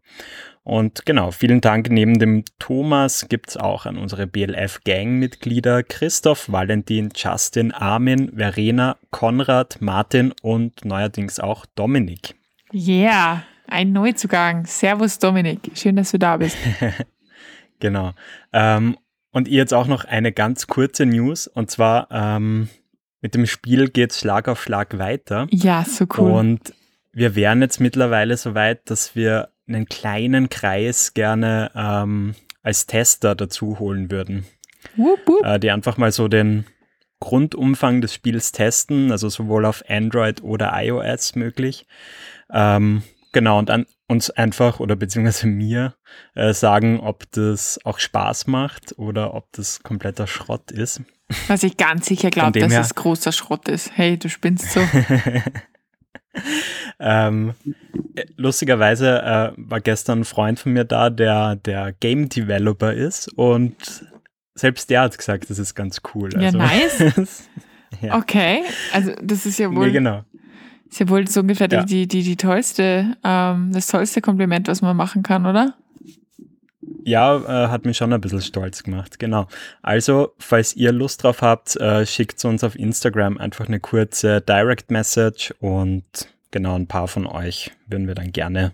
Und 0.64 1.06
genau, 1.06 1.32
vielen 1.32 1.60
Dank. 1.60 1.90
Neben 1.90 2.20
dem 2.20 2.46
Thomas 2.58 3.28
gibt 3.28 3.50
es 3.50 3.58
auch 3.58 3.86
an 3.86 3.98
unsere 3.98 4.26
BLF-Gang-Mitglieder 4.26 5.84
Christoph, 5.84 6.50
Valentin, 6.50 7.10
Justin, 7.14 7.74
Armin, 7.74 8.32
Verena, 8.34 8.96
Konrad, 9.10 9.82
Martin 9.82 10.34
und 10.42 10.86
neuerdings 10.86 11.42
auch 11.42 11.66
Dominik. 11.76 12.36
Yeah, 12.74 13.44
ein 13.72 13.94
Neuzugang. 13.94 14.66
Servus 14.66 15.18
Dominik, 15.20 15.72
schön, 15.76 15.96
dass 15.96 16.12
du 16.12 16.20
da 16.20 16.38
bist. 16.38 16.58
genau. 17.80 18.14
Ähm, 18.54 18.98
und 19.32 19.48
jetzt 19.48 19.74
auch 19.74 19.88
noch 19.88 20.06
eine 20.06 20.32
ganz 20.32 20.68
kurze 20.68 21.06
News 21.06 21.48
und 21.48 21.72
zwar 21.72 22.08
ähm, 22.12 22.70
mit 23.22 23.36
dem 23.36 23.46
Spiel 23.46 23.90
geht 23.90 24.14
Schlag 24.14 24.48
auf 24.48 24.62
Schlag 24.62 24.98
weiter. 24.98 25.48
Ja, 25.52 25.86
so 25.86 26.06
cool. 26.18 26.32
Und 26.32 26.74
wir 27.14 27.36
wären 27.36 27.62
jetzt 27.62 27.80
mittlerweile 27.80 28.36
so 28.36 28.56
weit, 28.56 28.90
dass 28.90 29.16
wir 29.16 29.50
einen 29.68 29.86
kleinen 29.86 30.50
Kreis 30.50 31.14
gerne 31.14 31.72
ähm, 31.76 32.36
als 32.64 32.88
Tester 32.88 33.36
dazu 33.36 33.80
holen 33.80 34.12
würden. 34.12 34.46
Wupp, 34.98 35.20
wupp. 35.28 35.46
Äh, 35.46 35.60
die 35.60 35.72
einfach 35.72 35.98
mal 35.98 36.12
so 36.12 36.28
den 36.28 36.66
Grundumfang 37.20 38.02
des 38.02 38.14
Spiels 38.14 38.52
testen, 38.52 39.12
also 39.12 39.30
sowohl 39.30 39.66
auf 39.66 39.84
Android 39.88 40.44
oder 40.44 40.72
iOS 40.74 41.36
möglich. 41.36 41.86
Ähm, 42.52 43.04
genau, 43.32 43.60
und 43.60 43.70
an, 43.70 43.86
uns 44.08 44.30
einfach 44.30 44.80
oder 44.80 44.96
beziehungsweise 44.96 45.48
mir 45.48 45.96
äh, 46.36 46.54
sagen, 46.54 47.00
ob 47.00 47.30
das 47.32 47.80
auch 47.84 48.00
Spaß 48.00 48.48
macht 48.48 48.98
oder 48.98 49.34
ob 49.34 49.52
das 49.54 49.84
kompletter 49.84 50.28
Schrott 50.28 50.72
ist. 50.72 51.02
Was 51.48 51.64
ich 51.64 51.78
ganz 51.78 52.08
sicher 52.08 52.30
glaube, 52.30 52.60
dass 52.60 52.74
es 52.74 52.96
großer 52.96 53.32
Schrott 53.32 53.70
ist. 53.70 53.92
Hey, 53.96 54.18
du 54.18 54.30
spinnst 54.30 54.72
so. 54.72 54.82
ähm, 57.00 57.54
lustigerweise 58.36 59.22
äh, 59.22 59.52
war 59.56 59.80
gestern 59.80 60.20
ein 60.20 60.26
Freund 60.26 60.60
von 60.60 60.74
mir 60.74 60.84
da, 60.84 61.10
der, 61.10 61.56
der 61.56 61.94
Game 61.94 62.30
Developer 62.30 62.94
ist 62.94 63.30
und 63.34 64.06
selbst 64.56 64.90
der 64.90 65.02
hat 65.02 65.18
gesagt, 65.18 65.50
das 65.50 65.60
ist 65.60 65.76
ganz 65.76 66.02
cool. 66.14 66.30
Ja, 66.34 66.48
also, 66.48 66.58
nice. 66.58 67.48
ja. 68.02 68.18
Okay, 68.18 68.64
also 68.92 69.14
das 69.22 69.46
ist 69.46 69.60
ja 69.60 69.74
wohl. 69.74 69.88
Nee, 69.88 69.94
genau. 69.94 70.26
Ist 70.92 71.00
ja 71.00 71.08
wohl 71.08 71.26
so 71.28 71.40
ungefähr 71.40 71.70
ja. 71.72 71.84
die, 71.84 72.06
die, 72.06 72.22
die 72.22 72.36
tollste, 72.36 73.16
ähm, 73.24 73.72
das 73.72 73.88
tollste 73.88 74.20
Kompliment, 74.20 74.68
was 74.68 74.82
man 74.82 74.98
machen 74.98 75.24
kann, 75.24 75.46
oder? 75.46 75.74
Ja, 77.06 77.38
äh, 77.38 77.70
hat 77.70 77.86
mich 77.86 77.96
schon 77.98 78.12
ein 78.12 78.20
bisschen 78.20 78.42
stolz 78.42 78.84
gemacht, 78.84 79.18
genau. 79.18 79.48
Also, 79.82 80.34
falls 80.38 80.76
ihr 80.76 80.92
Lust 80.92 81.24
drauf 81.24 81.42
habt, 81.42 81.78
äh, 81.78 82.06
schickt 82.06 82.44
uns 82.44 82.64
auf 82.64 82.76
Instagram 82.76 83.38
einfach 83.38 83.68
eine 83.68 83.80
kurze 83.80 84.42
Direct 84.42 84.92
Message 84.92 85.54
und 85.62 86.04
genau 86.52 86.76
ein 86.76 86.88
paar 86.88 87.08
von 87.08 87.26
euch 87.26 87.72
würden 87.88 88.08
wir 88.08 88.16
dann 88.16 88.34
gerne 88.34 88.74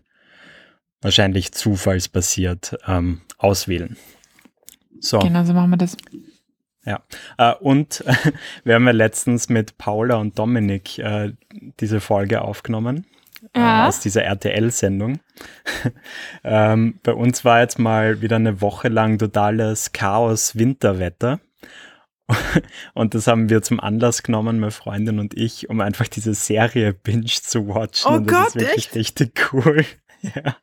wahrscheinlich 1.01 1.51
zufallsbasiert 1.51 2.77
ähm, 2.87 3.21
auswählen. 3.37 3.95
So. 4.99 5.19
Genau, 5.19 5.43
so 5.45 5.53
machen 5.53 5.69
wir 5.69 5.77
das. 5.77 5.95
Ja, 6.87 7.01
äh, 7.37 7.53
und 7.55 8.01
wir 8.63 8.75
haben 8.75 8.85
ja 8.85 8.93
letztens 8.93 9.49
mit 9.49 9.77
Paula 9.77 10.15
und 10.15 10.39
Dominik 10.39 10.97
äh, 10.99 11.33
diese 11.81 11.99
Folge 11.99 12.41
aufgenommen. 12.41 13.05
ja. 13.53 13.83
äh, 13.83 13.87
aus 13.89 13.99
dieser 13.99 14.23
RTL-Sendung. 14.23 15.19
ähm, 16.45 16.99
bei 17.03 17.13
uns 17.13 17.43
war 17.43 17.59
jetzt 17.59 17.77
mal 17.77 18.21
wieder 18.21 18.37
eine 18.37 18.61
Woche 18.61 18.87
lang 18.87 19.17
totales 19.17 19.91
Chaos-Winterwetter. 19.91 21.41
Und 22.93 23.15
das 23.15 23.27
haben 23.27 23.49
wir 23.49 23.61
zum 23.61 23.79
Anlass 23.79 24.23
genommen, 24.23 24.59
meine 24.59 24.71
Freundin 24.71 25.19
und 25.19 25.33
ich, 25.33 25.69
um 25.69 25.79
einfach 25.79 26.09
diese 26.09 26.33
Serie 26.33 26.91
binge 26.91 27.25
zu 27.25 27.69
watchen. 27.69 28.05
Oh 28.05 28.15
und 28.17 28.29
das 28.29 28.37
Gott, 28.37 28.47
ist 28.47 28.55
wirklich 28.55 28.87
echt? 28.87 28.95
richtig 28.95 29.53
cool. 29.53 29.85
Ja. 30.21 30.57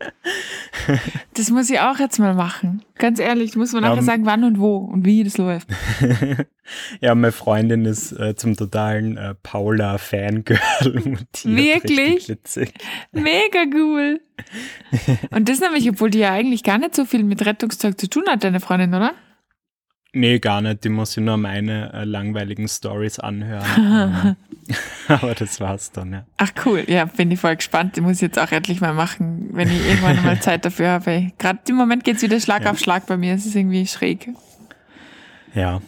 Das 1.34 1.50
muss 1.50 1.70
ich 1.70 1.78
auch 1.78 1.98
jetzt 1.98 2.18
mal 2.18 2.34
machen. 2.34 2.82
Ganz 2.96 3.20
ehrlich, 3.20 3.54
muss 3.54 3.72
man 3.72 3.82
nachher 3.82 3.98
Um, 3.98 4.04
sagen, 4.04 4.26
wann 4.26 4.42
und 4.42 4.58
wo 4.58 4.76
und 4.78 5.04
wie 5.04 5.22
das 5.22 5.38
läuft. 5.38 5.68
ja, 7.00 7.14
meine 7.14 7.30
Freundin 7.30 7.84
ist 7.84 8.12
äh, 8.12 8.34
zum 8.34 8.56
totalen 8.56 9.16
äh, 9.16 9.34
Paula-Fangirl 9.34 10.58
mutiert. 11.04 11.44
Wirklich? 11.44 12.38
Mega 13.12 13.60
cool. 13.74 14.20
Und 15.30 15.48
das 15.48 15.60
nämlich, 15.60 15.88
obwohl 15.88 16.10
die 16.10 16.18
ja 16.18 16.32
eigentlich 16.32 16.64
gar 16.64 16.78
nicht 16.78 16.94
so 16.94 17.04
viel 17.04 17.22
mit 17.22 17.44
Rettungszeug 17.46 18.00
zu 18.00 18.08
tun 18.08 18.24
hat, 18.28 18.42
deine 18.42 18.60
Freundin, 18.60 18.94
oder? 18.94 19.12
Nee, 20.14 20.38
gar 20.38 20.62
nicht. 20.62 20.84
Die 20.84 20.88
muss 20.88 21.16
ich 21.16 21.22
nur 21.22 21.36
meine 21.36 21.92
äh, 21.92 22.04
langweiligen 22.04 22.66
Stories 22.66 23.18
anhören. 23.18 24.36
Aber 25.08 25.34
das 25.34 25.60
war's 25.60 25.92
dann, 25.92 26.12
ja. 26.12 26.26
Ach 26.38 26.50
cool, 26.64 26.84
ja, 26.86 27.04
bin 27.04 27.30
ich 27.30 27.40
voll 27.40 27.56
gespannt. 27.56 27.96
Die 27.96 28.00
muss 28.00 28.16
ich 28.16 28.22
jetzt 28.22 28.38
auch 28.38 28.50
endlich 28.52 28.80
mal 28.80 28.94
machen, 28.94 29.48
wenn 29.52 29.68
ich 29.68 29.86
irgendwann 29.86 30.22
mal 30.24 30.40
Zeit 30.40 30.64
dafür 30.64 30.88
habe. 30.90 31.32
Gerade 31.38 31.58
im 31.68 31.76
Moment 31.76 32.04
geht's 32.04 32.22
wieder 32.22 32.40
Schlag 32.40 32.64
Ja. 32.64 32.70
auf 32.70 32.78
Schlag 32.78 33.06
bei 33.06 33.16
mir. 33.16 33.34
Es 33.34 33.46
ist 33.46 33.54
irgendwie 33.54 33.86
schräg. 33.86 34.28
Ja. 35.54 35.80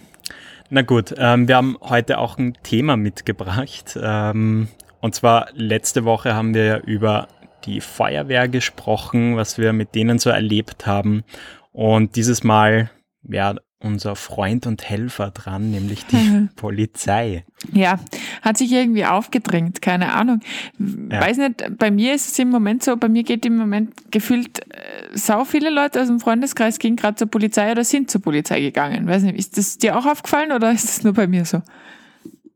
Na 0.70 0.82
gut, 0.82 1.14
ähm, 1.18 1.48
wir 1.48 1.56
haben 1.56 1.76
heute 1.80 2.18
auch 2.18 2.38
ein 2.38 2.54
Thema 2.62 2.96
mitgebracht. 2.96 3.98
Ähm, 4.00 4.68
und 5.00 5.14
zwar 5.14 5.48
letzte 5.54 6.04
Woche 6.04 6.34
haben 6.34 6.54
wir 6.54 6.64
ja 6.64 6.78
über 6.78 7.28
die 7.64 7.80
Feuerwehr 7.80 8.48
gesprochen, 8.48 9.36
was 9.36 9.58
wir 9.58 9.72
mit 9.72 9.94
denen 9.94 10.18
so 10.18 10.30
erlebt 10.30 10.86
haben. 10.86 11.24
Und 11.72 12.16
dieses 12.16 12.44
Mal 12.44 12.90
wäre 13.22 13.60
unser 13.80 14.14
Freund 14.14 14.66
und 14.66 14.88
Helfer 14.88 15.30
dran, 15.30 15.70
nämlich 15.70 16.06
die 16.06 16.48
Polizei. 16.56 17.44
Ja, 17.72 17.98
hat 18.42 18.58
sich 18.58 18.70
irgendwie 18.72 19.04
aufgedrängt, 19.04 19.82
keine 19.82 20.12
Ahnung. 20.12 20.40
Ja. 20.78 21.20
Weiß 21.20 21.38
nicht, 21.38 21.78
bei 21.78 21.90
mir 21.90 22.14
ist 22.14 22.28
es 22.30 22.38
im 22.38 22.50
Moment 22.50 22.82
so, 22.84 22.96
bei 22.96 23.08
mir 23.08 23.22
geht 23.22 23.44
im 23.46 23.56
Moment 23.56 24.10
gefühlt 24.10 24.60
äh, 24.70 25.08
sau 25.12 25.44
viele 25.44 25.70
Leute 25.70 26.00
aus 26.00 26.08
dem 26.08 26.20
Freundeskreis 26.20 26.78
gehen 26.78 26.96
gerade 26.96 27.16
zur 27.16 27.28
Polizei 27.28 27.72
oder 27.72 27.84
sind 27.84 28.10
zur 28.10 28.22
Polizei 28.22 28.60
gegangen. 28.60 29.06
Weiß 29.06 29.22
nicht, 29.22 29.38
ist 29.38 29.56
das 29.56 29.78
dir 29.78 29.96
auch 29.98 30.06
aufgefallen 30.06 30.52
oder 30.52 30.72
ist 30.72 30.84
das 30.84 31.02
nur 31.02 31.14
bei 31.14 31.26
mir 31.26 31.44
so? 31.44 31.62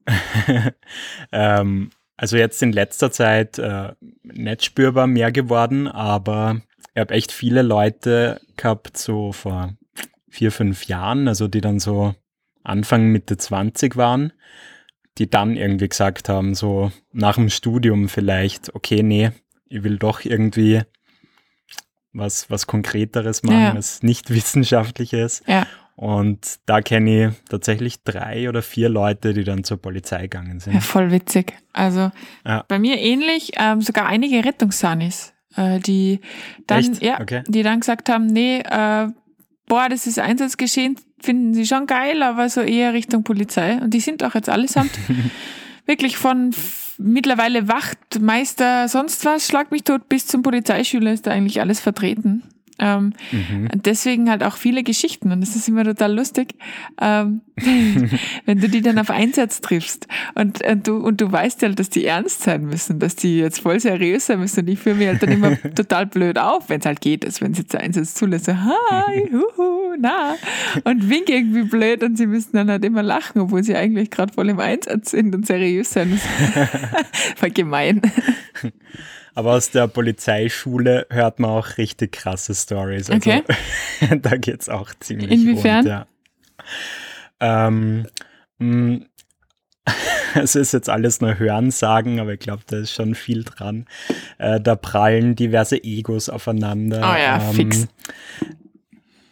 ähm, 1.33 1.91
also 2.17 2.37
jetzt 2.37 2.63
in 2.63 2.73
letzter 2.73 3.11
Zeit 3.11 3.59
äh, 3.59 3.93
nicht 4.23 4.65
spürbar 4.65 5.07
mehr 5.07 5.33
geworden, 5.33 5.89
aber 5.89 6.61
ich 6.95 7.01
habe 7.01 7.15
echt 7.15 7.33
viele 7.33 7.63
Leute 7.63 8.41
gehabt, 8.57 8.97
so 8.99 9.33
vor 9.33 9.75
vier, 10.35 10.51
fünf 10.53 10.87
Jahren, 10.87 11.29
also 11.29 11.47
die 11.49 11.61
dann 11.61 11.79
so 11.79 12.15
Anfang, 12.65 13.07
Mitte 13.13 13.37
20 13.37 13.97
waren, 13.97 14.33
die 15.19 15.31
dann 15.31 15.57
irgendwie 15.57 15.89
gesagt 15.89 16.29
haben, 16.29 16.55
so 16.55 16.91
nach 17.13 17.37
dem 17.37 17.51
Studium 17.51 18.09
vielleicht, 18.09 18.75
okay, 18.75 19.03
nee, 19.03 19.31
ich 19.69 19.85
will 19.85 19.97
doch 19.99 20.25
irgendwie 20.25 20.83
was, 22.13 22.51
was 22.51 22.67
Konkreteres 22.67 23.43
machen, 23.43 23.61
Ja. 23.61 23.75
was 23.77 24.03
nicht 24.03 24.31
wissenschaftliches. 24.35 25.43
Ja. 25.47 25.67
Und 25.97 26.59
da 26.67 26.81
kenne 26.81 27.29
ich 27.29 27.35
tatsächlich 27.49 28.03
drei 28.03 28.49
oder 28.49 28.63
vier 28.63 28.89
Leute, 28.89 29.33
die 29.35 29.45
dann 29.45 29.63
zur 29.63 29.81
Polizei 29.81 30.23
gegangen 30.23 30.59
sind. 30.59 30.75
Ja, 30.75 30.81
voll 30.81 31.13
witzig. 31.13 31.53
Also 31.73 32.11
Ja. 32.45 32.65
bei 32.67 32.81
mir 32.81 32.99
ähnlich, 32.99 33.53
ähm, 33.57 33.81
sogar 33.81 34.07
einige 34.07 34.45
Rettungssanis, 34.45 35.33
äh, 35.55 35.79
die 35.79 36.21
dann, 36.67 36.81
Echt? 36.81 37.03
ja, 37.03 37.21
Okay. 37.21 37.45
die 37.47 37.63
dann 37.63 37.79
gesagt 37.79 38.09
haben, 38.09 38.27
nee, 38.27 38.59
äh, 38.59 39.09
boah, 39.67 39.89
das 39.89 40.07
ist 40.07 40.19
Einsatzgeschehen, 40.19 40.97
finden 41.21 41.55
sie 41.55 41.67
schon 41.67 41.87
geil, 41.87 42.23
aber 42.23 42.49
so 42.49 42.61
eher 42.61 42.93
Richtung 42.93 43.25
Polizei. 43.25 43.79
Und 43.79 43.93
die 43.93 44.01
sind 44.01 44.23
auch 44.23 44.35
jetzt 44.35 44.49
allesamt 44.49 44.93
wirklich 45.87 46.17
von 46.17 46.55
mittlerweile 46.99 47.69
Wachtmeister, 47.69 48.89
sonst 48.89 49.25
was, 49.25 49.47
schlag 49.47 49.71
mich 49.71 49.85
tot, 49.85 50.09
bis 50.09 50.27
zum 50.27 50.43
Polizeischüler 50.43 51.13
ist 51.13 51.27
da 51.27 51.33
eigentlich 51.33 51.61
alles 51.61 51.81
vertreten. 51.81 52.43
Ähm, 52.79 53.13
Mhm. 53.31 53.69
Deswegen 53.75 54.31
halt 54.31 54.43
auch 54.43 54.57
viele 54.57 54.83
Geschichten 54.83 55.33
und 55.33 55.41
das 55.41 55.57
ist 55.57 55.69
immer 55.69 55.85
total 55.85 56.15
lustig, 56.15 56.55
ähm, 57.01 57.41
wenn 58.47 58.61
du 58.61 58.69
die 58.69 58.81
dann 58.81 58.99
auf 58.99 59.11
Einsatz 59.11 59.61
triffst 59.61 60.07
und, 60.35 60.65
und, 60.65 60.87
du, 60.87 60.97
und 60.97 61.21
du 61.21 61.31
weißt 61.31 61.63
halt, 61.63 61.79
dass 61.79 61.91
die 61.91 62.05
ernst 62.05 62.43
sein 62.43 62.65
müssen, 62.65 62.99
dass 62.99 63.17
die 63.17 63.39
jetzt 63.39 63.61
voll 63.61 63.81
seriös 63.81 64.27
sein 64.27 64.41
müssen 64.41 64.61
und 64.61 64.69
ich 64.69 64.79
fühle 64.79 64.97
mich 64.97 65.09
halt 65.09 65.23
dann 65.23 65.31
immer 65.31 65.61
total 65.75 66.07
blöd 66.07 66.39
auf, 66.39 66.69
wenn 66.69 66.81
es 66.81 66.87
halt 66.87 67.01
geht, 67.01 67.25
ist, 67.25 67.41
wenn 67.41 67.55
sie 67.55 67.63
jetzt 67.63 67.73
der 67.73 67.81
Einsatz 67.81 68.15
zulässt, 68.15 68.47
so 68.47 68.55
hi, 68.55 69.29
huhu, 69.31 69.97
na 69.99 70.35
und 70.85 71.09
wink 71.09 71.29
irgendwie 71.29 71.65
blöd 71.65 72.03
und 72.03 72.17
sie 72.17 72.27
müssen 72.27 72.57
dann 72.57 72.71
halt 72.71 72.85
immer 72.85 73.03
lachen, 73.03 73.41
obwohl 73.41 73.63
sie 73.63 73.77
eigentlich 73.77 74.11
gerade 74.11 74.33
voll 74.33 74.49
im 74.49 74.61
Einsatz 74.61 75.11
sind 75.11 75.35
und 75.35 75.47
seriös 75.47 75.91
sein 75.91 76.11
müssen. 76.11 76.29
voll 77.37 77.51
gemein. 77.51 78.01
Aber 79.35 79.53
aus 79.55 79.71
der 79.71 79.89
Polizeischule 79.89 81.07
hört 81.11 81.41
man 81.41 81.51
auch 81.51 81.77
richtig 81.77 82.13
krasse 82.13 82.55
Stories. 82.55 83.11
Also, 83.11 83.31
Okay. 83.31 83.43
da 84.23 84.37
geht's 84.37 84.69
auch 84.69 84.93
ziemlich 85.01 85.31
Inwiefern? 85.31 85.87
rund, 85.87 85.89
ja. 85.89 86.07
Ähm, 87.41 88.07
mh, 88.59 89.01
es 90.35 90.55
ist 90.55 90.73
jetzt 90.73 90.89
alles 90.89 91.21
nur 91.21 91.39
Hörensagen, 91.39 92.21
aber 92.21 92.35
ich 92.35 92.41
glaube, 92.41 92.63
da 92.67 92.79
ist 92.79 92.93
schon 92.93 93.15
viel 93.15 93.43
dran. 93.45 93.87
Äh, 94.39 94.61
da 94.61 94.77
prallen 94.77 95.35
diverse 95.37 95.83
Egos 95.83 96.29
aufeinander. 96.29 96.99
Oh 97.01 97.19
ja, 97.19 97.37
ähm, 97.49 97.55
fix. 97.55 97.89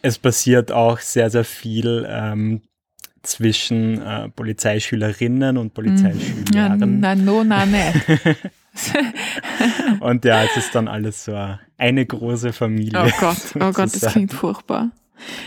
Es 0.01 0.19
passiert 0.19 0.71
auch 0.71 0.99
sehr, 0.99 1.29
sehr 1.29 1.45
viel 1.45 2.05
ähm, 2.09 2.61
zwischen 3.21 4.01
äh, 4.01 4.27
Polizeischülerinnen 4.29 5.57
und 5.57 5.67
Ja, 5.69 5.73
Polizeischülern. 5.75 6.99
na, 6.99 7.15
no, 7.15 7.43
na, 7.45 7.65
ne. 7.65 7.93
Und 9.99 10.25
ja, 10.25 10.43
es 10.43 10.57
ist 10.57 10.75
dann 10.75 10.87
alles 10.87 11.25
so 11.25 11.37
eine 11.77 12.05
große 12.05 12.53
Familie. 12.53 13.03
Oh 13.05 13.09
Gott, 13.19 13.37
oh 13.55 13.59
Gott, 13.59 13.77
das 13.77 13.91
sozusagen. 13.93 14.13
klingt 14.13 14.33
furchtbar. 14.33 14.91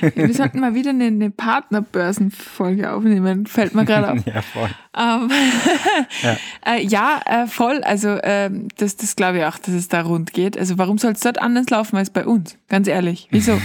Wir 0.01 0.33
sollten 0.33 0.61
mal 0.61 0.75
wieder 0.75 0.91
eine, 0.91 1.07
eine 1.07 1.31
Partnerbörsenfolge 1.31 2.91
aufnehmen, 2.93 3.47
fällt 3.47 3.75
mir 3.75 3.85
gerade 3.85 4.13
auf. 4.13 4.27
Ja, 4.27 4.43
voll. 4.43 4.71
Ähm, 4.97 5.31
Ja. 6.23 6.37
äh, 6.65 6.83
ja, 6.87 7.21
äh, 7.27 7.47
voll. 7.47 7.83
Also 7.83 8.19
ähm, 8.23 8.69
das, 8.79 8.97
das 8.97 9.17
glaube 9.17 9.39
ich 9.39 9.45
auch, 9.45 9.59
dass 9.59 9.75
es 9.75 9.89
da 9.89 10.03
rund 10.03 10.33
geht. 10.33 10.59
Also 10.59 10.79
warum 10.79 10.99
soll 10.99 11.13
es 11.13 11.21
dort 11.21 11.41
anders 11.41 11.69
laufen 11.69 11.97
als 11.97 12.11
bei 12.11 12.25
uns? 12.25 12.57
Ganz 12.69 12.89
ehrlich, 12.89 13.29
wieso? 13.31 13.61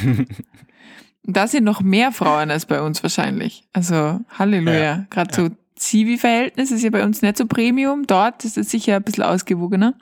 da 1.24 1.48
sind 1.48 1.64
noch 1.64 1.82
mehr 1.82 2.12
Frauen 2.12 2.52
als 2.52 2.66
bei 2.66 2.82
uns 2.82 3.02
wahrscheinlich. 3.04 3.64
Also 3.74 4.20
Halleluja. 4.38 4.80
Ja, 4.80 5.06
Gerade 5.10 5.34
so 5.34 5.50
Zivi-Verhältnis 5.82 6.72
ist 6.72 6.84
ja 6.84 6.90
bei 6.90 7.04
uns 7.04 7.22
nicht 7.22 7.38
so 7.38 7.46
Premium. 7.46 8.06
Dort 8.08 8.46
ist 8.46 8.58
es 8.58 8.70
sicher 8.70 8.96
ein 8.96 9.04
bisschen 9.04 9.24
ausgewogener. 9.24 9.96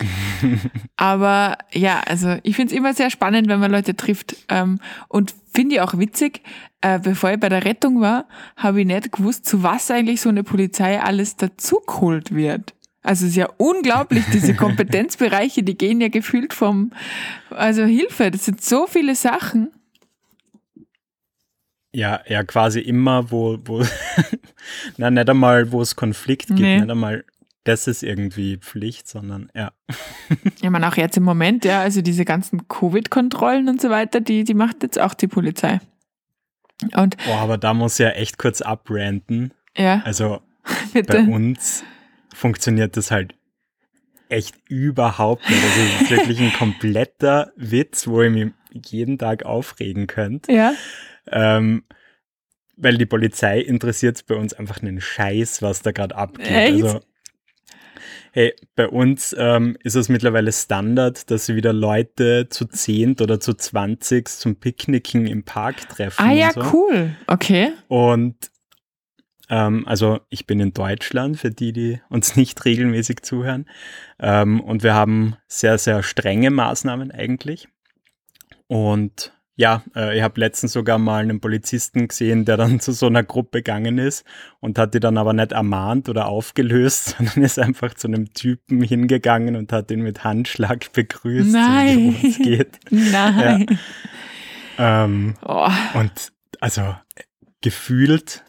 Aber 0.96 1.58
ja, 1.72 2.00
also 2.06 2.36
ich 2.42 2.56
finde 2.56 2.72
es 2.72 2.78
immer 2.78 2.94
sehr 2.94 3.10
spannend, 3.10 3.48
wenn 3.48 3.60
man 3.60 3.70
Leute 3.70 3.94
trifft. 3.94 4.36
Ähm, 4.48 4.78
und 5.08 5.34
finde 5.54 5.76
ich 5.76 5.80
auch 5.80 5.98
witzig, 5.98 6.42
äh, 6.80 6.98
bevor 6.98 7.30
ich 7.30 7.40
bei 7.40 7.48
der 7.48 7.64
Rettung 7.64 8.00
war, 8.00 8.26
habe 8.56 8.80
ich 8.80 8.86
nicht 8.86 9.12
gewusst, 9.12 9.46
zu 9.46 9.62
was 9.62 9.90
eigentlich 9.90 10.20
so 10.20 10.28
eine 10.28 10.42
Polizei 10.42 11.00
alles 11.00 11.36
dazugeholt 11.36 12.34
wird. 12.34 12.74
Also 13.02 13.24
es 13.24 13.32
ist 13.32 13.36
ja 13.36 13.48
unglaublich, 13.58 14.24
diese 14.32 14.54
Kompetenzbereiche, 14.56 15.62
die 15.62 15.76
gehen 15.76 16.00
ja 16.00 16.08
gefühlt 16.08 16.54
vom, 16.54 16.92
also 17.50 17.84
Hilfe, 17.84 18.30
das 18.30 18.44
sind 18.44 18.62
so 18.62 18.86
viele 18.86 19.14
Sachen. 19.14 19.70
Ja, 21.94 22.20
ja, 22.26 22.42
quasi 22.42 22.80
immer, 22.80 23.30
wo, 23.30 23.58
wo, 23.64 23.84
na, 24.96 25.10
nicht 25.10 25.28
einmal, 25.28 25.72
wo 25.72 25.80
es 25.82 25.96
Konflikt 25.96 26.48
gibt, 26.48 26.60
Nee. 26.60 26.80
nicht 26.80 26.90
einmal, 26.90 27.24
das 27.64 27.86
ist 27.86 28.02
irgendwie 28.02 28.56
Pflicht, 28.58 29.06
sondern 29.08 29.50
ja. 29.54 29.72
Ja, 30.62 30.70
man 30.70 30.82
auch 30.84 30.96
jetzt 30.96 31.16
im 31.16 31.22
Moment, 31.22 31.64
ja, 31.64 31.80
also 31.80 32.02
diese 32.02 32.24
ganzen 32.24 32.66
Covid-Kontrollen 32.68 33.68
und 33.68 33.80
so 33.80 33.90
weiter, 33.90 34.20
die, 34.20 34.44
die 34.44 34.54
macht 34.54 34.82
jetzt 34.82 34.98
auch 35.00 35.14
die 35.14 35.28
Polizei. 35.28 35.80
Und 36.96 37.16
Boah, 37.24 37.38
aber 37.38 37.58
da 37.58 37.74
muss 37.74 37.94
ich 38.00 38.04
ja 38.04 38.10
echt 38.10 38.38
kurz 38.38 38.60
abranten. 38.62 39.52
ja, 39.76 40.02
Also 40.04 40.40
bei 40.92 41.00
bitte. 41.02 41.18
uns 41.22 41.84
funktioniert 42.34 42.96
das 42.96 43.10
halt 43.10 43.34
echt 44.28 44.56
überhaupt 44.68 45.48
nicht. 45.48 45.62
Also 45.62 45.80
es 45.80 46.00
ist 46.02 46.10
wirklich 46.10 46.40
ein 46.40 46.52
kompletter 46.54 47.52
Witz, 47.56 48.06
wo 48.08 48.22
ich 48.22 48.32
mich 48.32 48.52
jeden 48.90 49.18
Tag 49.18 49.44
aufregen 49.44 50.06
könnte. 50.06 50.50
Ja, 50.52 50.72
Ähm, 51.30 51.84
weil 52.82 52.98
die 52.98 53.06
Polizei 53.06 53.60
interessiert 53.60 54.26
bei 54.26 54.34
uns 54.34 54.52
einfach 54.52 54.82
einen 54.82 55.00
Scheiß, 55.00 55.62
was 55.62 55.82
da 55.82 55.92
gerade 55.92 56.14
abgeht. 56.14 56.46
Echt? 56.46 56.84
Also, 56.84 57.00
hey, 58.32 58.54
bei 58.74 58.88
uns 58.88 59.34
ähm, 59.38 59.76
ist 59.82 59.94
es 59.94 60.08
mittlerweile 60.08 60.52
Standard, 60.52 61.30
dass 61.30 61.46
sie 61.46 61.54
wieder 61.54 61.72
Leute 61.72 62.48
zu 62.48 62.66
zehnt 62.66 63.20
oder 63.20 63.40
zu 63.40 63.54
zwanzig 63.54 64.28
zum 64.28 64.56
Picknicken 64.56 65.26
im 65.26 65.44
Park 65.44 65.88
treffen. 65.88 66.22
ah 66.22 66.32
ja, 66.32 66.52
so. 66.52 66.62
cool, 66.72 67.16
okay. 67.26 67.72
Und 67.88 68.50
Ähm, 69.50 69.86
also 69.86 70.20
ich 70.30 70.46
bin 70.46 70.60
in 70.60 70.72
Deutschland, 70.72 71.38
für 71.38 71.50
die, 71.50 71.74
die 71.74 72.00
uns 72.08 72.36
nicht 72.36 72.64
regelmäßig 72.64 73.22
zuhören. 73.22 73.66
Ähm, 74.18 74.60
und 74.60 74.82
wir 74.82 74.94
haben 74.94 75.36
sehr, 75.46 75.76
sehr 75.76 76.02
strenge 76.02 76.50
Maßnahmen 76.50 77.10
eigentlich. 77.10 77.68
Und 78.66 79.34
ja, 79.56 79.82
äh, 79.94 80.16
ich 80.16 80.22
habe 80.22 80.40
letztens 80.40 80.72
sogar 80.72 80.98
mal 80.98 81.22
einen 81.22 81.40
Polizisten 81.40 82.08
gesehen, 82.08 82.44
der 82.44 82.56
dann 82.56 82.80
zu 82.80 82.92
so 82.92 83.06
einer 83.06 83.22
Gruppe 83.22 83.58
gegangen 83.58 83.98
ist 83.98 84.24
und 84.60 84.78
hat 84.78 84.94
die 84.94 85.00
dann 85.00 85.18
aber 85.18 85.32
nicht 85.32 85.52
ermahnt 85.52 86.08
oder 86.08 86.26
aufgelöst, 86.26 87.10
sondern 87.18 87.42
ist 87.42 87.58
einfach 87.58 87.94
zu 87.94 88.08
einem 88.08 88.32
Typen 88.32 88.82
hingegangen 88.82 89.56
und 89.56 89.72
hat 89.72 89.90
ihn 89.90 90.00
mit 90.02 90.24
Handschlag 90.24 90.92
begrüßt, 90.92 91.52
Nein. 91.52 92.16
so 92.20 92.28
es 92.28 92.38
geht. 92.38 92.78
Nein. 92.90 93.66
Ja. 94.78 95.04
Ähm, 95.04 95.34
Oh. 95.42 95.68
und 95.94 96.32
also 96.60 96.94
gefühlt 97.60 98.44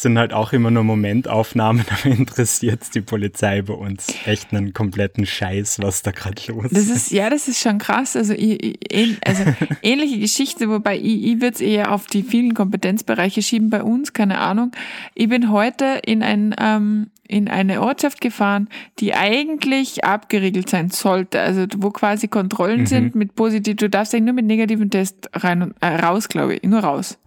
sind 0.00 0.18
halt 0.18 0.32
auch 0.32 0.52
immer 0.52 0.70
nur 0.70 0.84
Momentaufnahmen, 0.84 1.84
aber 2.02 2.14
interessiert 2.14 2.80
die 2.94 3.00
Polizei 3.02 3.62
bei 3.62 3.74
uns 3.74 4.06
echt 4.24 4.52
einen 4.52 4.72
kompletten 4.72 5.26
Scheiß, 5.26 5.78
was 5.82 6.02
da 6.02 6.10
gerade 6.12 6.40
los 6.48 6.66
Das 6.70 6.88
ist, 6.88 7.10
ja, 7.10 7.28
das 7.28 7.48
ist 7.48 7.60
schon 7.60 7.78
krass. 7.78 8.16
Also, 8.16 8.32
ich, 8.32 8.78
ich, 8.92 9.18
also 9.26 9.44
ähnliche 9.82 10.18
Geschichte, 10.18 10.68
wobei 10.68 10.96
ich, 10.96 11.24
ich 11.24 11.40
würde 11.40 11.54
es 11.54 11.60
eher 11.60 11.92
auf 11.92 12.06
die 12.06 12.22
vielen 12.22 12.54
Kompetenzbereiche 12.54 13.42
schieben 13.42 13.70
bei 13.70 13.82
uns, 13.82 14.12
keine 14.12 14.38
Ahnung. 14.38 14.72
Ich 15.14 15.28
bin 15.28 15.50
heute 15.50 16.00
in, 16.04 16.22
ein, 16.22 16.54
ähm, 16.58 17.08
in 17.28 17.48
eine 17.48 17.80
Ortschaft 17.82 18.20
gefahren, 18.20 18.68
die 18.98 19.14
eigentlich 19.14 20.04
abgeriegelt 20.04 20.70
sein 20.70 20.90
sollte. 20.90 21.40
Also 21.40 21.66
wo 21.76 21.90
quasi 21.90 22.28
Kontrollen 22.28 22.80
Mhm. 22.80 22.86
sind 22.86 23.14
mit 23.14 23.34
positiv. 23.34 23.76
Du 23.76 23.88
darfst 23.90 24.14
eigentlich 24.14 24.24
nur 24.24 24.34
mit 24.34 24.46
negativen 24.46 24.90
Test 24.90 25.28
rein 25.34 25.62
und 25.62 25.74
äh, 25.80 25.86
raus, 25.86 26.28
glaube 26.28 26.54
ich, 26.56 26.62
nur 26.62 26.80
raus. 26.80 27.18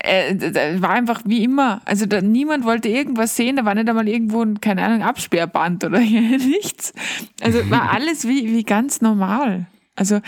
Äh, 0.00 0.80
war 0.80 0.90
einfach 0.90 1.22
wie 1.24 1.42
immer. 1.42 1.80
Also 1.84 2.06
da, 2.06 2.20
niemand 2.20 2.64
wollte 2.64 2.88
irgendwas 2.88 3.36
sehen, 3.36 3.56
da 3.56 3.64
war 3.64 3.74
nicht 3.74 3.88
einmal 3.88 4.08
irgendwo 4.08 4.42
ein, 4.42 4.60
keine 4.60 4.84
Ahnung, 4.84 5.02
Absperrband 5.02 5.84
oder 5.84 6.00
nichts. 6.00 6.92
Also 7.40 7.70
war 7.70 7.90
alles 7.92 8.28
wie, 8.28 8.52
wie 8.52 8.64
ganz 8.64 9.00
normal. 9.00 9.66
Also 9.96 10.20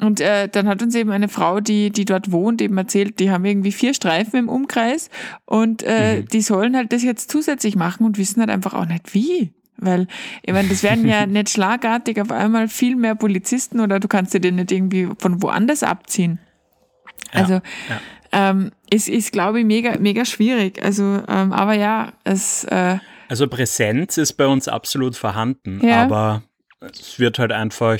und 0.00 0.20
äh, 0.20 0.48
dann 0.48 0.66
hat 0.66 0.82
uns 0.82 0.94
eben 0.94 1.10
eine 1.10 1.28
Frau, 1.28 1.60
die, 1.60 1.90
die 1.90 2.06
dort 2.06 2.32
wohnt, 2.32 2.62
eben 2.62 2.78
erzählt, 2.78 3.20
die 3.20 3.30
haben 3.30 3.44
irgendwie 3.44 3.72
vier 3.72 3.92
Streifen 3.92 4.38
im 4.38 4.48
Umkreis 4.48 5.10
und 5.44 5.82
äh, 5.82 6.22
die 6.22 6.40
sollen 6.40 6.74
halt 6.74 6.92
das 6.92 7.02
jetzt 7.02 7.30
zusätzlich 7.30 7.76
machen 7.76 8.06
und 8.06 8.16
wissen 8.16 8.40
halt 8.40 8.48
einfach 8.48 8.72
auch 8.72 8.86
nicht 8.86 9.12
wie. 9.12 9.52
Weil, 9.76 10.06
ich 10.42 10.52
meine, 10.54 10.68
das 10.68 10.82
werden 10.82 11.06
ja 11.06 11.26
nicht 11.26 11.50
schlagartig 11.50 12.20
auf 12.20 12.30
einmal 12.30 12.68
viel 12.68 12.96
mehr 12.96 13.14
Polizisten 13.14 13.80
oder 13.80 14.00
du 14.00 14.08
kannst 14.08 14.32
dir 14.32 14.40
den 14.40 14.56
nicht 14.56 14.72
irgendwie 14.72 15.08
von 15.18 15.42
woanders 15.42 15.82
abziehen. 15.82 16.38
Ja, 17.34 17.40
Also 17.40 17.54
ja. 17.54 18.00
ähm, 18.32 18.70
es 18.90 19.08
ist, 19.08 19.32
glaube 19.32 19.60
ich, 19.60 19.64
mega, 19.66 19.98
mega 19.98 20.24
schwierig. 20.24 20.82
Also, 20.82 21.22
ähm, 21.28 21.52
aber 21.52 21.74
ja, 21.74 22.12
es 22.24 22.64
äh, 22.64 22.98
Also 23.28 23.46
Präsenz 23.48 24.18
ist 24.18 24.34
bei 24.34 24.46
uns 24.46 24.68
absolut 24.68 25.16
vorhanden, 25.16 25.80
Ja. 25.86 26.02
aber 26.02 26.42
es 26.80 27.18
wird 27.18 27.38
halt 27.38 27.52
einfach 27.52 27.98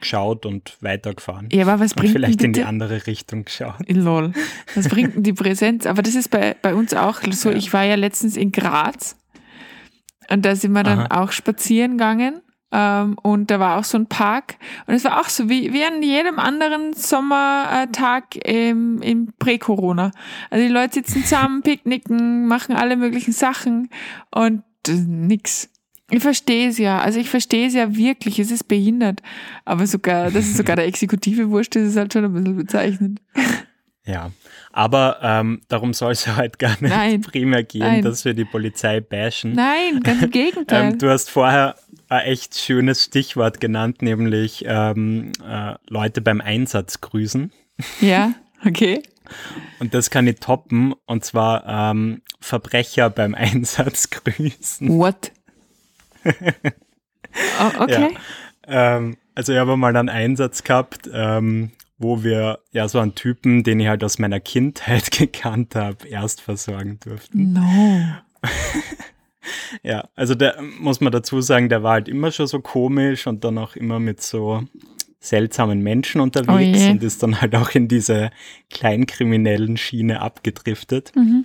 geschaut 0.00 0.46
und 0.46 0.78
weitergefahren. 0.80 1.48
ja, 1.52 1.62
aber 1.66 1.78
was 1.78 1.92
und 1.92 1.98
bringt 1.98 2.12
vielleicht 2.12 2.40
denn 2.40 2.46
in 2.46 2.52
die 2.54 2.62
andere 2.64 3.06
Richtung 3.06 3.44
geschaut. 3.44 3.74
Lol. 3.88 4.32
Was 4.74 4.88
bringt 4.88 5.14
denn 5.16 5.22
die 5.22 5.34
Präsenz? 5.34 5.84
Aber 5.84 6.00
das 6.02 6.14
ist 6.14 6.30
bei, 6.30 6.56
bei 6.62 6.74
uns 6.74 6.94
auch 6.94 7.20
so. 7.32 7.50
Ja. 7.50 7.56
Ich 7.56 7.72
war 7.74 7.84
ja 7.84 7.96
letztens 7.96 8.36
in 8.38 8.50
Graz 8.50 9.16
und 10.30 10.44
da 10.46 10.56
sind 10.56 10.72
wir 10.72 10.84
dann 10.84 11.00
Aha. 11.00 11.22
auch 11.22 11.32
spazieren 11.32 11.92
gegangen. 11.98 12.40
Ähm, 12.72 13.16
und 13.22 13.50
da 13.50 13.58
war 13.58 13.78
auch 13.78 13.84
so 13.84 13.98
ein 13.98 14.06
Park. 14.06 14.56
Und 14.86 14.94
es 14.94 15.04
war 15.04 15.20
auch 15.20 15.28
so 15.28 15.48
wie, 15.48 15.72
wie 15.72 15.84
an 15.84 16.02
jedem 16.02 16.38
anderen 16.38 16.92
Sommertag 16.92 18.36
im, 18.46 19.02
im 19.02 19.32
Prä-Corona. 19.38 20.12
Also 20.50 20.66
die 20.66 20.72
Leute 20.72 20.94
sitzen 20.94 21.24
zusammen, 21.24 21.62
picknicken, 21.64 22.46
machen 22.46 22.76
alle 22.76 22.96
möglichen 22.96 23.32
Sachen 23.32 23.90
und 24.34 24.62
äh, 24.86 24.92
nix. 24.92 25.68
Ich 26.10 26.22
verstehe 26.22 26.68
es 26.68 26.78
ja. 26.78 27.00
Also 27.00 27.20
ich 27.20 27.30
verstehe 27.30 27.68
es 27.68 27.74
ja 27.74 27.94
wirklich. 27.94 28.38
Es 28.38 28.50
ist 28.50 28.64
behindert. 28.64 29.22
Aber 29.64 29.86
sogar, 29.86 30.30
dass 30.30 30.44
es 30.46 30.56
sogar 30.56 30.76
der 30.76 30.86
Exekutive 30.86 31.50
wurscht 31.50 31.76
ist, 31.76 31.90
ist 31.90 31.96
halt 31.96 32.12
schon 32.12 32.24
ein 32.24 32.32
bisschen 32.32 32.56
bezeichnend. 32.56 33.20
Ja, 34.06 34.30
aber 34.72 35.18
ähm, 35.22 35.60
darum 35.68 35.92
soll 35.92 36.12
es 36.12 36.24
ja 36.24 36.36
heute 36.36 36.56
gar 36.58 36.70
nicht 36.80 36.82
Nein. 36.82 37.20
primär 37.20 37.62
gehen, 37.62 37.80
Nein. 37.80 38.02
dass 38.02 38.24
wir 38.24 38.34
die 38.34 38.44
Polizei 38.44 39.00
bashen. 39.00 39.52
Nein, 39.52 40.00
ganz 40.02 40.22
im 40.22 40.30
Gegenteil. 40.30 40.92
Ähm, 40.92 40.98
du 40.98 41.10
hast 41.10 41.30
vorher 41.30 41.76
ein 42.10 42.26
echt 42.26 42.58
schönes 42.58 43.04
Stichwort 43.04 43.60
genannt, 43.60 44.02
nämlich 44.02 44.64
ähm, 44.66 45.32
äh, 45.46 45.74
Leute 45.88 46.20
beim 46.20 46.40
Einsatz 46.40 47.00
grüßen. 47.00 47.52
ja, 48.00 48.34
okay. 48.66 49.02
Und 49.78 49.94
das 49.94 50.10
kann 50.10 50.26
ich 50.26 50.40
toppen, 50.40 50.94
und 51.06 51.24
zwar 51.24 51.64
ähm, 51.66 52.22
Verbrecher 52.40 53.10
beim 53.10 53.34
Einsatz 53.36 54.10
grüßen. 54.10 54.88
What? 54.98 55.32
Oh, 57.60 57.82
okay. 57.84 58.08
Ähm, 58.66 59.16
also 59.36 59.52
ich 59.52 59.58
habe 59.60 59.76
mal 59.76 59.94
einen 59.94 60.08
Einsatz 60.08 60.64
gehabt, 60.64 61.08
ähm, 61.12 61.70
wo 61.96 62.24
wir 62.24 62.58
ja 62.72 62.88
so 62.88 62.98
einen 62.98 63.14
Typen, 63.14 63.62
den 63.62 63.78
ich 63.78 63.86
halt 63.86 64.02
aus 64.02 64.18
meiner 64.18 64.40
Kindheit 64.40 65.10
gekannt 65.16 65.76
habe, 65.76 66.08
erst 66.08 66.40
versorgen 66.40 66.98
durften. 66.98 67.52
No. 67.52 68.02
Ja, 69.82 70.08
also 70.14 70.34
der 70.34 70.60
muss 70.80 71.00
man 71.00 71.12
dazu 71.12 71.40
sagen, 71.40 71.68
der 71.68 71.82
war 71.82 71.92
halt 71.92 72.08
immer 72.08 72.30
schon 72.32 72.46
so 72.46 72.60
komisch 72.60 73.26
und 73.26 73.44
dann 73.44 73.58
auch 73.58 73.76
immer 73.76 73.98
mit 73.98 74.20
so 74.20 74.62
seltsamen 75.20 75.82
Menschen 75.82 76.20
unterwegs 76.20 76.80
Oh 76.86 76.90
und 76.90 77.02
ist 77.02 77.22
dann 77.22 77.40
halt 77.40 77.54
auch 77.54 77.70
in 77.70 77.88
diese 77.88 78.30
kleinkriminellen 78.70 79.76
Schiene 79.76 80.20
abgedriftet. 80.20 81.12
Mhm. 81.14 81.44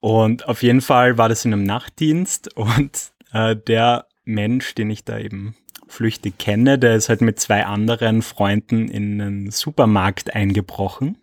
Und 0.00 0.48
auf 0.48 0.62
jeden 0.62 0.80
Fall 0.80 1.18
war 1.18 1.28
das 1.28 1.44
in 1.44 1.52
einem 1.52 1.64
Nachtdienst 1.64 2.56
und 2.56 3.12
äh, 3.32 3.56
der 3.56 4.06
Mensch, 4.24 4.74
den 4.74 4.90
ich 4.90 5.04
da 5.04 5.18
eben 5.18 5.54
flüchtig 5.86 6.38
kenne, 6.38 6.78
der 6.78 6.96
ist 6.96 7.08
halt 7.08 7.20
mit 7.20 7.38
zwei 7.38 7.66
anderen 7.66 8.22
Freunden 8.22 8.88
in 8.88 9.20
einen 9.20 9.50
Supermarkt 9.50 10.34
eingebrochen. 10.34 11.18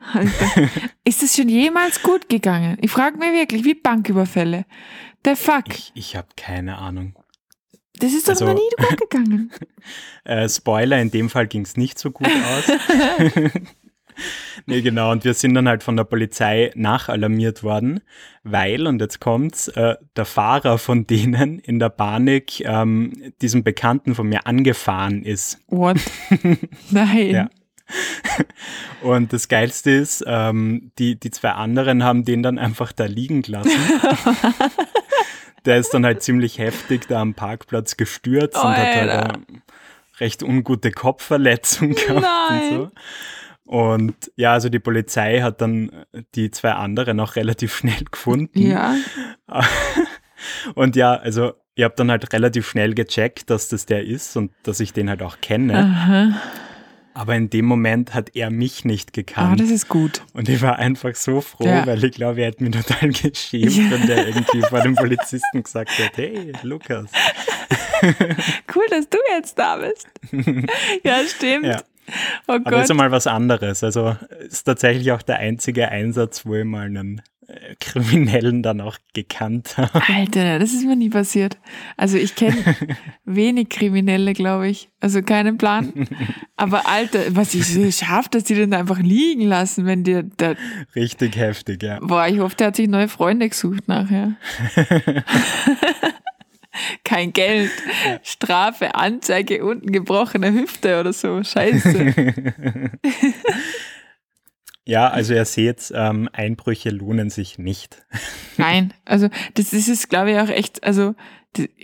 Alter. 0.00 0.68
Ist 1.04 1.22
es 1.22 1.36
schon 1.36 1.48
jemals 1.48 2.02
gut 2.02 2.28
gegangen? 2.28 2.78
Ich 2.80 2.90
frage 2.90 3.18
mich 3.18 3.32
wirklich, 3.32 3.64
wie 3.64 3.74
Banküberfälle. 3.74 4.64
Der 5.24 5.36
Fuck. 5.36 5.68
Ich, 5.70 5.92
ich 5.94 6.16
habe 6.16 6.28
keine 6.36 6.78
Ahnung. 6.78 7.14
Das 8.00 8.12
ist 8.12 8.28
doch 8.28 8.32
also- 8.34 8.46
noch 8.46 8.54
nie 8.54 8.70
gut 8.88 9.10
gegangen. 9.10 9.50
Äh, 10.24 10.46
Spoiler, 10.50 11.00
in 11.00 11.10
dem 11.10 11.30
Fall 11.30 11.46
ging 11.46 11.62
es 11.62 11.78
nicht 11.78 11.98
so 11.98 12.10
gut 12.10 12.26
aus. 12.26 12.70
nee, 14.66 14.82
genau. 14.82 15.10
Und 15.10 15.24
wir 15.24 15.32
sind 15.32 15.54
dann 15.54 15.66
halt 15.66 15.82
von 15.82 15.96
der 15.96 16.04
Polizei 16.04 16.70
nachalarmiert 16.74 17.62
worden, 17.62 18.00
weil, 18.42 18.86
und 18.86 19.00
jetzt 19.00 19.20
kommt's, 19.20 19.68
äh, 19.68 19.96
der 20.16 20.24
Fahrer 20.26 20.76
von 20.76 21.06
denen 21.06 21.58
in 21.60 21.78
der 21.78 21.88
Panik 21.88 22.60
ähm, 22.60 23.32
diesem 23.40 23.64
Bekannten 23.64 24.14
von 24.14 24.28
mir 24.28 24.46
angefahren 24.46 25.22
ist. 25.22 25.60
What? 25.68 25.96
Nein. 26.90 27.30
Ja. 27.30 27.48
Und 29.02 29.32
das 29.32 29.48
Geilste 29.48 29.90
ist, 29.90 30.24
ähm, 30.26 30.92
die, 30.98 31.18
die 31.18 31.30
zwei 31.30 31.52
anderen 31.52 32.04
haben 32.04 32.24
den 32.24 32.42
dann 32.42 32.58
einfach 32.58 32.92
da 32.92 33.04
liegen 33.04 33.42
gelassen. 33.42 33.70
Der 35.64 35.78
ist 35.78 35.92
dann 35.92 36.04
halt 36.04 36.22
ziemlich 36.22 36.58
heftig 36.58 37.08
da 37.08 37.20
am 37.20 37.34
Parkplatz 37.34 37.96
gestürzt 37.96 38.56
und 38.56 38.76
hat 38.76 38.94
halt 38.94 39.10
eine 39.10 39.42
recht 40.18 40.42
ungute 40.42 40.92
Kopfverletzung 40.92 41.94
gehabt 41.94 42.22
Nein. 42.22 42.62
und 42.62 42.70
so. 42.70 42.90
Und 43.64 44.14
ja, 44.36 44.52
also 44.54 44.70
die 44.70 44.78
Polizei 44.78 45.40
hat 45.42 45.60
dann 45.60 45.90
die 46.34 46.50
zwei 46.50 46.72
anderen 46.72 47.20
auch 47.20 47.36
relativ 47.36 47.76
schnell 47.76 48.02
gefunden. 48.10 48.62
Ja. 48.62 48.96
Und 50.74 50.96
ja, 50.96 51.14
also 51.14 51.52
ich 51.74 51.84
habe 51.84 51.94
dann 51.96 52.10
halt 52.10 52.32
relativ 52.32 52.68
schnell 52.68 52.94
gecheckt, 52.94 53.50
dass 53.50 53.68
das 53.68 53.86
der 53.86 54.04
ist 54.04 54.36
und 54.36 54.52
dass 54.62 54.80
ich 54.80 54.92
den 54.92 55.08
halt 55.08 55.22
auch 55.22 55.40
kenne. 55.40 55.78
Aha. 55.78 56.40
Aber 57.18 57.34
in 57.34 57.50
dem 57.50 57.64
Moment 57.64 58.14
hat 58.14 58.36
er 58.36 58.48
mich 58.50 58.84
nicht 58.84 59.08
Ah, 59.10 59.12
gekannt. 59.14 59.60
das 59.60 59.70
ist 59.70 59.88
gut. 59.88 60.22
und 60.34 60.48
ich 60.48 60.62
war 60.62 60.76
einfach 60.78 61.16
so 61.16 61.40
froh, 61.40 61.64
Ja. 61.66 61.84
weil 61.84 62.02
ich 62.04 62.12
glaube, 62.12 62.42
er 62.42 62.48
hat 62.48 62.60
mir 62.60 62.70
total 62.70 63.08
geschämt, 63.12 63.74
Ja. 63.76 63.90
wenn 63.90 64.06
der 64.06 64.28
irgendwie 64.28 64.60
vor 64.62 64.80
dem 64.82 64.94
Polizisten 64.94 65.64
gesagt 65.64 65.90
hat, 65.98 66.16
hey, 66.16 66.52
Lukas. 66.62 67.10
Cool, 68.72 68.84
dass 68.90 69.08
du 69.08 69.18
jetzt 69.30 69.58
da 69.58 69.76
bist. 69.78 70.06
ja, 71.02 71.18
stimmt. 71.26 71.66
Ja. 71.66 71.82
Oh 72.46 72.52
Aber 72.52 72.70
das 72.70 72.82
ist 72.82 72.86
Gott. 72.86 72.90
einmal 72.92 73.10
was 73.10 73.26
anderes. 73.26 73.82
Also 73.82 74.16
ist 74.48 74.62
tatsächlich 74.64 75.10
auch 75.12 75.20
der 75.22 75.38
einzige 75.38 75.88
Einsatz, 75.88 76.46
wo 76.46 76.54
ich 76.54 76.64
mal 76.64 76.86
einen 76.86 77.20
Kriminellen 77.80 78.62
dann 78.62 78.82
auch 78.82 78.98
gekannt 79.14 79.78
habe. 79.78 80.02
Alter, 80.06 80.58
das 80.58 80.74
ist 80.74 80.84
mir 80.84 80.96
nie 80.96 81.08
passiert. 81.08 81.56
Also 81.96 82.18
ich 82.18 82.34
kenne 82.34 82.76
wenig 83.24 83.70
Kriminelle, 83.70 84.34
glaube 84.34 84.68
ich. 84.68 84.90
Also 85.00 85.22
keinen 85.22 85.56
Plan. 85.56 85.92
Aber 86.56 86.86
Alter, 86.86 87.20
was 87.30 87.54
ich 87.54 87.66
so 87.66 87.90
scharf, 87.90 88.28
dass 88.28 88.44
die 88.44 88.54
den 88.54 88.74
einfach 88.74 88.98
liegen 88.98 89.42
lassen, 89.42 89.86
wenn 89.86 90.04
dir 90.04 90.24
da. 90.36 90.56
Richtig 90.94 91.36
heftig, 91.36 91.82
ja. 91.82 91.98
Boah, 92.00 92.28
ich 92.28 92.38
hoffe, 92.38 92.56
der 92.56 92.66
hat 92.66 92.76
sich 92.76 92.86
neue 92.86 93.08
Freunde 93.08 93.48
gesucht 93.48 93.88
nachher. 93.88 94.36
Kein 97.02 97.32
Geld, 97.32 97.70
Strafe, 98.22 98.94
Anzeige, 98.94 99.64
unten 99.64 99.90
gebrochene 99.90 100.52
Hüfte 100.52 101.00
oder 101.00 101.14
so. 101.14 101.42
Scheiße. 101.42 102.14
Ja, 104.88 105.08
also 105.08 105.34
ihr 105.34 105.44
seht, 105.44 105.92
ähm, 105.94 106.30
Einbrüche 106.32 106.88
lohnen 106.88 107.28
sich 107.28 107.58
nicht. 107.58 108.06
Nein, 108.56 108.94
also 109.04 109.28
das, 109.52 109.74
ist, 109.74 110.08
glaube 110.08 110.32
ich, 110.32 110.38
auch 110.38 110.48
echt, 110.48 110.82
also 110.82 111.14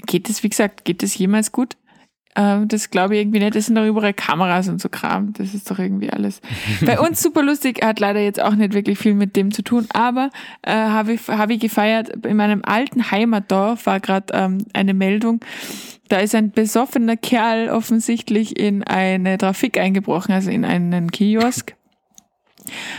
geht 0.06 0.30
das, 0.30 0.42
wie 0.42 0.48
gesagt, 0.48 0.86
geht 0.86 1.02
das 1.02 1.14
jemals 1.18 1.52
gut? 1.52 1.76
Ähm, 2.34 2.66
das 2.66 2.88
glaube 2.88 3.14
ich 3.14 3.20
irgendwie 3.20 3.40
nicht. 3.40 3.54
Das 3.54 3.66
sind 3.66 3.74
doch 3.74 3.84
überall 3.84 4.14
Kameras 4.14 4.68
und 4.68 4.80
so 4.80 4.88
Kram. 4.88 5.34
Das 5.34 5.52
ist 5.52 5.70
doch 5.70 5.78
irgendwie 5.78 6.08
alles. 6.08 6.40
Bei 6.86 6.98
uns 6.98 7.22
super 7.22 7.42
lustig, 7.42 7.84
hat 7.84 8.00
leider 8.00 8.20
jetzt 8.20 8.40
auch 8.40 8.54
nicht 8.54 8.72
wirklich 8.72 8.98
viel 8.98 9.12
mit 9.12 9.36
dem 9.36 9.52
zu 9.52 9.60
tun, 9.60 9.86
aber 9.92 10.30
äh, 10.62 10.72
habe 10.72 11.12
ich, 11.12 11.28
hab 11.28 11.50
ich 11.50 11.60
gefeiert. 11.60 12.24
In 12.24 12.38
meinem 12.38 12.62
alten 12.64 13.10
Heimatdorf 13.10 13.84
war 13.84 14.00
gerade 14.00 14.32
ähm, 14.32 14.64
eine 14.72 14.94
Meldung, 14.94 15.44
da 16.08 16.20
ist 16.20 16.34
ein 16.34 16.52
besoffener 16.52 17.18
Kerl 17.18 17.68
offensichtlich 17.68 18.58
in 18.58 18.82
eine 18.82 19.36
Trafik 19.36 19.76
eingebrochen, 19.76 20.32
also 20.32 20.50
in 20.50 20.64
einen 20.64 21.10
Kiosk. 21.10 21.74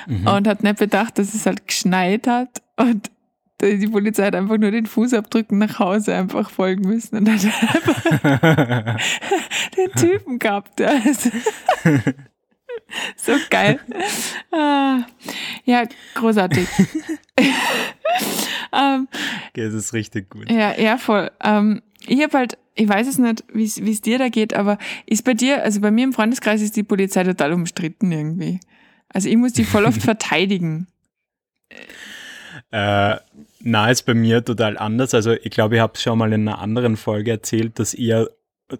Mhm. 0.07 0.27
Und 0.27 0.47
hat 0.47 0.63
nicht 0.63 0.77
bedacht, 0.77 1.17
dass 1.17 1.33
es 1.33 1.45
halt 1.45 1.67
geschneit 1.67 2.27
hat 2.27 2.61
und 2.77 3.11
die 3.61 3.87
Polizei 3.87 4.25
hat 4.25 4.35
einfach 4.35 4.57
nur 4.57 4.71
den 4.71 4.85
Fußabdrücken 4.85 5.57
nach 5.57 5.79
Hause 5.79 6.13
einfach 6.13 6.49
folgen 6.49 6.87
müssen 6.87 7.17
und 7.17 7.29
hat 7.29 7.45
einfach 7.61 8.99
den 9.77 9.91
Typen 9.93 10.39
gehabt. 10.39 10.81
Also 10.81 11.29
so 13.15 13.33
geil. 13.49 13.79
Ah, 14.51 15.03
ja, 15.63 15.83
großartig. 16.15 16.67
um, 18.71 19.07
okay, 19.49 19.65
das 19.65 19.73
ist 19.73 19.93
richtig 19.93 20.29
gut. 20.29 20.51
Ja, 20.51 20.77
ja, 20.79 20.97
voll. 20.97 21.31
Um, 21.43 21.81
ich 22.07 22.21
habe 22.21 22.37
halt, 22.37 22.57
ich 22.75 22.87
weiß 22.87 23.07
es 23.07 23.17
nicht, 23.17 23.43
wie 23.53 23.63
es 23.63 24.01
dir 24.01 24.19
da 24.19 24.29
geht, 24.29 24.53
aber 24.53 24.77
ist 25.05 25.23
bei 25.23 25.33
dir, 25.33 25.63
also 25.63 25.81
bei 25.81 25.91
mir 25.91 26.03
im 26.03 26.13
Freundeskreis 26.13 26.61
ist 26.61 26.75
die 26.75 26.83
Polizei 26.83 27.23
total 27.23 27.53
umstritten 27.53 28.11
irgendwie. 28.11 28.59
Also 29.09 29.29
ich 29.29 29.37
muss 29.37 29.53
die 29.53 29.63
voll 29.63 29.85
oft 29.85 30.01
verteidigen. 30.01 30.87
Äh, 32.71 33.17
na, 33.61 33.89
ist 33.89 34.03
bei 34.03 34.13
mir 34.13 34.43
total 34.43 34.77
anders. 34.77 35.13
Also 35.13 35.31
ich 35.31 35.51
glaube, 35.51 35.75
ich 35.75 35.81
habe 35.81 35.93
es 35.95 36.01
schon 36.01 36.17
mal 36.17 36.33
in 36.33 36.47
einer 36.47 36.59
anderen 36.59 36.97
Folge 36.97 37.31
erzählt, 37.31 37.79
dass 37.79 37.93
ich 37.93 38.13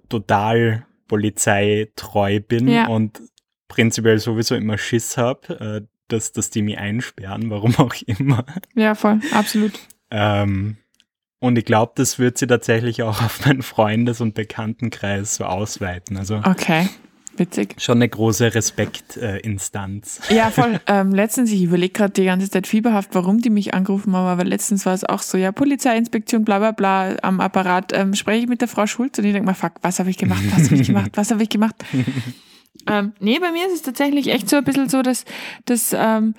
total 0.09 0.85
polizeitreu 1.07 2.39
bin 2.39 2.67
ja. 2.67 2.87
und 2.87 3.21
prinzipiell 3.67 4.19
sowieso 4.19 4.55
immer 4.55 4.77
Schiss 4.77 5.17
habe, 5.17 5.81
äh, 5.83 5.87
dass, 6.07 6.31
dass 6.31 6.49
die 6.49 6.61
mich 6.61 6.77
einsperren, 6.77 7.49
warum 7.49 7.75
auch 7.77 7.95
immer. 8.05 8.45
Ja, 8.75 8.95
voll, 8.95 9.19
absolut. 9.31 9.73
ähm, 10.11 10.77
und 11.39 11.57
ich 11.57 11.65
glaube, 11.65 11.91
das 11.95 12.17
wird 12.17 12.37
sie 12.37 12.47
tatsächlich 12.47 13.03
auch 13.03 13.21
auf 13.21 13.45
meinen 13.45 13.61
Freundes- 13.61 14.21
und 14.21 14.33
Bekanntenkreis 14.33 15.35
so 15.35 15.45
ausweiten. 15.45 16.17
Also 16.17 16.41
okay. 16.43 16.89
Witzig. 17.37 17.75
Schon 17.77 17.97
eine 17.97 18.07
große 18.07 18.55
Respektinstanz. 18.55 20.21
Äh, 20.29 20.35
ja, 20.35 20.49
voll. 20.51 20.79
Ähm, 20.87 21.13
letztens, 21.13 21.51
ich 21.51 21.63
überlege 21.63 21.93
gerade 21.93 22.13
die 22.13 22.25
ganze 22.25 22.49
Zeit 22.49 22.67
fieberhaft, 22.67 23.09
warum 23.13 23.41
die 23.41 23.49
mich 23.49 23.73
angerufen 23.73 24.15
haben, 24.15 24.27
aber 24.27 24.45
letztens 24.45 24.85
war 24.85 24.93
es 24.93 25.03
auch 25.03 25.21
so, 25.21 25.37
ja, 25.37 25.51
Polizeiinspektion, 25.51 26.45
bla 26.45 26.59
bla 26.59 26.71
bla, 26.71 27.15
am 27.21 27.41
Apparat, 27.41 27.91
ähm, 27.93 28.13
spreche 28.13 28.43
ich 28.43 28.47
mit 28.47 28.61
der 28.61 28.67
Frau 28.67 28.87
Schulz 28.87 29.17
und 29.17 29.25
ich 29.25 29.33
denke 29.33 29.45
mal, 29.45 29.53
fuck, 29.53 29.73
was 29.81 29.99
habe 29.99 30.09
ich 30.09 30.17
gemacht, 30.17 30.43
was 30.55 30.65
habe 30.69 30.81
ich 30.81 30.87
gemacht, 30.87 31.11
was 31.15 31.31
habe 31.31 31.43
ich 31.43 31.49
gemacht? 31.49 31.75
ähm, 32.89 33.13
nee, 33.19 33.39
bei 33.39 33.51
mir 33.51 33.67
ist 33.67 33.73
es 33.73 33.81
tatsächlich 33.81 34.27
echt 34.29 34.49
so 34.49 34.57
ein 34.57 34.63
bisschen 34.63 34.89
so, 34.89 35.01
dass, 35.01 35.25
dass 35.65 35.93
ähm, 35.97 36.35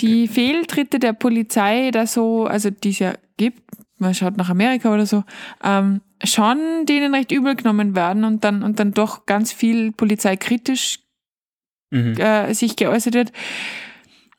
die 0.00 0.28
Fehltritte 0.28 0.98
der 0.98 1.12
Polizei 1.12 1.90
da 1.90 2.06
so, 2.06 2.46
also 2.46 2.70
die 2.70 2.90
es 2.90 2.98
ja 2.98 3.14
gibt, 3.36 3.62
man 4.00 4.14
schaut 4.14 4.36
nach 4.36 4.50
Amerika 4.50 4.92
oder 4.92 5.06
so, 5.06 5.24
ähm, 5.62 6.00
schon 6.24 6.86
denen 6.86 7.14
recht 7.14 7.32
übel 7.32 7.54
genommen 7.54 7.94
werden 7.94 8.24
und 8.24 8.44
dann, 8.44 8.62
und 8.62 8.78
dann 8.78 8.92
doch 8.92 9.26
ganz 9.26 9.52
viel 9.52 9.92
polizeikritisch 9.92 11.00
mhm. 11.90 12.14
äh, 12.14 12.52
sich 12.54 12.76
geäußert 12.76 13.14
wird. 13.14 13.32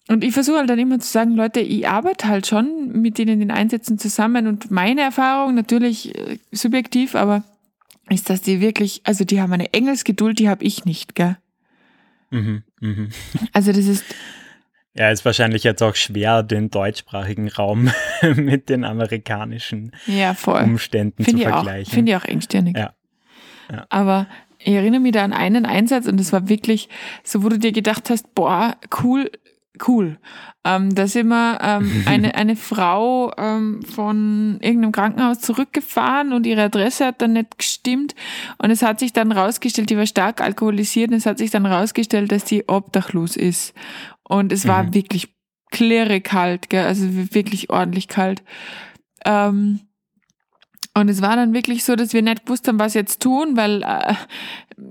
Und 0.07 0.23
ich 0.23 0.33
versuche 0.33 0.57
halt 0.57 0.69
dann 0.69 0.79
immer 0.79 0.99
zu 0.99 1.07
sagen, 1.07 1.35
Leute, 1.35 1.61
ich 1.61 1.87
arbeite 1.87 2.27
halt 2.27 2.47
schon 2.47 3.01
mit 3.01 3.17
denen 3.17 3.33
in 3.33 3.39
den 3.39 3.51
Einsätzen 3.51 3.97
zusammen 3.97 4.47
und 4.47 4.71
meine 4.71 5.01
Erfahrung, 5.01 5.55
natürlich 5.55 6.15
äh, 6.17 6.37
subjektiv, 6.51 7.15
aber 7.15 7.43
ist, 8.09 8.29
dass 8.29 8.41
die 8.41 8.59
wirklich, 8.59 9.01
also 9.05 9.23
die 9.23 9.41
haben 9.41 9.53
eine 9.53 9.73
Engelsgeduld, 9.73 10.39
die 10.39 10.49
habe 10.49 10.63
ich 10.65 10.85
nicht, 10.85 11.15
gell? 11.15 11.37
Mhm, 12.29 12.63
mh. 12.79 13.07
Also 13.53 13.71
das 13.71 13.85
ist, 13.85 14.03
ja, 14.93 15.09
ist 15.09 15.23
wahrscheinlich 15.23 15.63
jetzt 15.63 15.81
auch 15.81 15.95
schwer, 15.95 16.43
den 16.43 16.69
deutschsprachigen 16.69 17.49
Raum 17.49 17.91
mit 18.35 18.69
den 18.69 18.83
amerikanischen 18.83 19.91
ja, 20.05 20.35
Umständen 20.45 21.23
Find 21.23 21.39
zu 21.39 21.47
vergleichen. 21.47 21.93
Finde 21.93 22.11
ich 22.11 22.17
auch 22.17 22.25
engstirnig. 22.25 22.77
Ja. 22.77 22.93
ja. 23.71 23.85
Aber 23.89 24.27
ich 24.59 24.73
erinnere 24.73 24.99
mich 24.99 25.13
da 25.13 25.23
an 25.23 25.33
einen 25.33 25.65
Einsatz 25.65 26.07
und 26.07 26.19
das 26.19 26.33
war 26.33 26.49
wirklich 26.49 26.89
so, 27.23 27.43
wo 27.43 27.49
du 27.49 27.57
dir 27.57 27.71
gedacht 27.71 28.09
hast, 28.09 28.35
boah, 28.35 28.75
cool, 29.01 29.31
cool. 29.87 30.17
Ähm, 30.63 30.93
da 30.93 31.07
sind 31.07 31.29
wir 31.29 31.57
ähm, 31.61 32.03
eine, 32.05 32.35
eine 32.35 32.55
Frau 32.55 33.33
ähm, 33.37 33.81
von 33.83 34.59
irgendeinem 34.61 34.91
Krankenhaus 34.91 35.39
zurückgefahren 35.39 36.33
und 36.33 36.45
ihre 36.45 36.63
Adresse 36.63 37.07
hat 37.07 37.21
dann 37.21 37.33
nicht 37.33 37.57
gestimmt. 37.57 38.13
Und 38.57 38.69
es 38.69 38.83
hat 38.83 38.99
sich 38.99 39.13
dann 39.13 39.31
rausgestellt, 39.31 39.89
die 39.89 39.97
war 39.97 40.05
stark 40.05 40.41
alkoholisiert 40.41 41.11
und 41.11 41.17
es 41.17 41.25
hat 41.25 41.37
sich 41.39 41.49
dann 41.49 41.65
rausgestellt, 41.65 42.31
dass 42.31 42.47
sie 42.47 42.65
obdachlos 42.67 43.35
ist. 43.35 43.73
Und 44.31 44.53
es 44.53 44.65
war 44.65 44.83
mhm. 44.83 44.93
wirklich 44.93 45.27
klirre 45.71 46.21
kalt, 46.21 46.69
gell? 46.69 46.85
also 46.85 47.05
wirklich 47.33 47.69
ordentlich 47.69 48.07
kalt. 48.07 48.43
Ähm, 49.25 49.81
und 50.93 51.09
es 51.09 51.21
war 51.21 51.35
dann 51.35 51.53
wirklich 51.53 51.83
so, 51.83 51.97
dass 51.97 52.13
wir 52.13 52.21
nicht 52.21 52.45
gewusst 52.45 52.65
haben, 52.67 52.79
was 52.79 52.93
jetzt 52.93 53.21
tun, 53.21 53.57
weil 53.57 53.83
äh, 53.83 54.13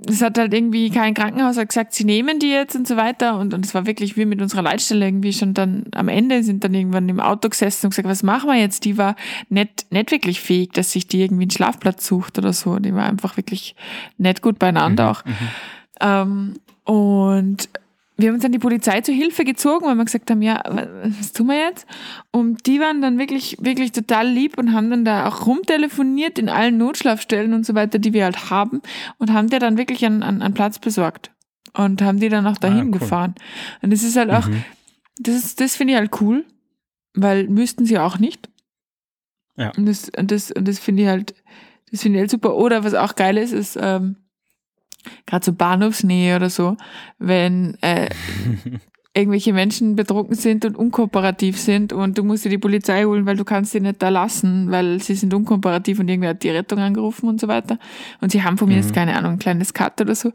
es 0.06 0.20
hat 0.20 0.36
halt 0.36 0.52
irgendwie 0.52 0.90
kein 0.90 1.14
Krankenhaus 1.14 1.56
hat 1.56 1.68
gesagt, 1.68 1.94
sie 1.94 2.04
nehmen 2.04 2.38
die 2.38 2.50
jetzt 2.50 2.76
und 2.76 2.86
so 2.86 2.98
weiter. 2.98 3.38
Und, 3.38 3.54
und 3.54 3.64
es 3.64 3.74
war 3.74 3.86
wirklich 3.86 4.18
wie 4.18 4.26
mit 4.26 4.42
unserer 4.42 4.60
Leitstelle 4.60 5.06
irgendwie 5.06 5.32
schon 5.32 5.54
dann 5.54 5.84
am 5.94 6.08
Ende, 6.08 6.42
sind 6.42 6.62
dann 6.62 6.74
irgendwann 6.74 7.08
im 7.08 7.20
Auto 7.20 7.48
gesessen 7.48 7.86
und 7.86 7.90
gesagt, 7.90 8.08
was 8.08 8.22
machen 8.22 8.50
wir 8.50 8.56
jetzt? 8.56 8.84
Die 8.84 8.98
war 8.98 9.16
nicht, 9.48 9.90
nicht 9.90 10.10
wirklich 10.10 10.42
fähig, 10.42 10.72
dass 10.72 10.92
sich 10.92 11.06
die 11.06 11.22
irgendwie 11.22 11.44
einen 11.44 11.50
Schlafplatz 11.50 12.06
sucht 12.06 12.36
oder 12.36 12.52
so. 12.52 12.78
Die 12.78 12.94
war 12.94 13.04
einfach 13.04 13.38
wirklich 13.38 13.74
nicht 14.18 14.42
gut 14.42 14.58
beieinander 14.58 15.04
mhm, 15.04 15.10
auch. 15.10 15.24
Mhm. 15.24 15.34
Ähm, 16.02 16.54
und 16.84 17.68
wir 18.20 18.28
haben 18.28 18.34
uns 18.34 18.42
dann 18.42 18.52
die 18.52 18.58
Polizei 18.58 19.00
zur 19.00 19.14
Hilfe 19.14 19.44
gezogen, 19.44 19.86
weil 19.86 19.96
wir 19.96 20.04
gesagt 20.04 20.30
haben, 20.30 20.42
ja, 20.42 20.62
was 21.02 21.32
tun 21.32 21.48
wir 21.48 21.58
jetzt? 21.58 21.86
Und 22.30 22.66
die 22.66 22.80
waren 22.80 23.00
dann 23.00 23.18
wirklich, 23.18 23.56
wirklich 23.60 23.92
total 23.92 24.28
lieb 24.28 24.58
und 24.58 24.72
haben 24.72 24.90
dann 24.90 25.04
da 25.04 25.26
auch 25.26 25.46
rumtelefoniert 25.46 26.38
in 26.38 26.48
allen 26.48 26.76
Notschlafstellen 26.76 27.54
und 27.54 27.64
so 27.64 27.74
weiter, 27.74 27.98
die 27.98 28.12
wir 28.12 28.24
halt 28.24 28.50
haben 28.50 28.82
und 29.18 29.32
haben 29.32 29.48
dir 29.48 29.58
dann 29.58 29.78
wirklich 29.78 30.04
einen, 30.04 30.22
einen, 30.22 30.42
einen 30.42 30.54
Platz 30.54 30.78
besorgt 30.78 31.30
und 31.74 32.02
haben 32.02 32.20
die 32.20 32.28
dann 32.28 32.46
auch 32.46 32.58
dahin 32.58 32.78
ah, 32.78 32.84
cool. 32.84 32.90
gefahren. 32.92 33.34
Und 33.82 33.92
das 33.92 34.02
ist 34.02 34.16
halt 34.16 34.30
auch, 34.30 34.46
mhm. 34.46 34.64
das, 35.18 35.34
ist, 35.36 35.60
das 35.60 35.76
finde 35.76 35.94
ich 35.94 35.98
halt 35.98 36.20
cool, 36.20 36.44
weil 37.14 37.48
müssten 37.48 37.86
sie 37.86 37.98
auch 37.98 38.18
nicht. 38.18 38.48
Ja. 39.56 39.72
Und 39.76 39.86
das, 39.86 40.10
und 40.16 40.30
das, 40.30 40.50
und 40.50 40.66
das 40.66 40.78
finde 40.78 41.02
ich 41.02 41.08
halt, 41.08 41.34
das 41.90 42.02
finde 42.02 42.18
ich 42.18 42.22
halt 42.22 42.30
super. 42.30 42.56
Oder 42.56 42.84
was 42.84 42.94
auch 42.94 43.14
geil 43.14 43.36
ist, 43.36 43.52
ist, 43.52 43.78
ähm, 43.80 44.16
gerade 45.26 45.44
so 45.44 45.52
Bahnhofsnähe 45.52 46.36
oder 46.36 46.50
so, 46.50 46.76
wenn 47.18 47.76
äh, 47.82 48.08
irgendwelche 49.12 49.52
Menschen 49.52 49.96
betrunken 49.96 50.36
sind 50.36 50.64
und 50.64 50.76
unkooperativ 50.76 51.58
sind 51.58 51.92
und 51.92 52.16
du 52.16 52.22
musst 52.22 52.44
dir 52.44 52.48
die 52.48 52.58
Polizei 52.58 53.04
holen, 53.04 53.26
weil 53.26 53.36
du 53.36 53.44
kannst 53.44 53.72
sie 53.72 53.80
nicht 53.80 54.00
da 54.00 54.08
lassen, 54.08 54.70
weil 54.70 55.02
sie 55.02 55.16
sind 55.16 55.34
unkooperativ 55.34 55.98
und 55.98 56.08
irgendwer 56.08 56.30
hat 56.30 56.44
die 56.44 56.50
Rettung 56.50 56.78
angerufen 56.78 57.28
und 57.28 57.40
so 57.40 57.48
weiter. 57.48 57.78
Und 58.20 58.30
sie 58.30 58.44
haben 58.44 58.56
von 58.56 58.68
mir 58.68 58.76
mhm. 58.76 58.82
jetzt 58.82 58.94
keine 58.94 59.16
Ahnung, 59.16 59.32
ein 59.32 59.38
kleines 59.40 59.74
Cut 59.74 60.00
oder 60.00 60.14
so. 60.14 60.28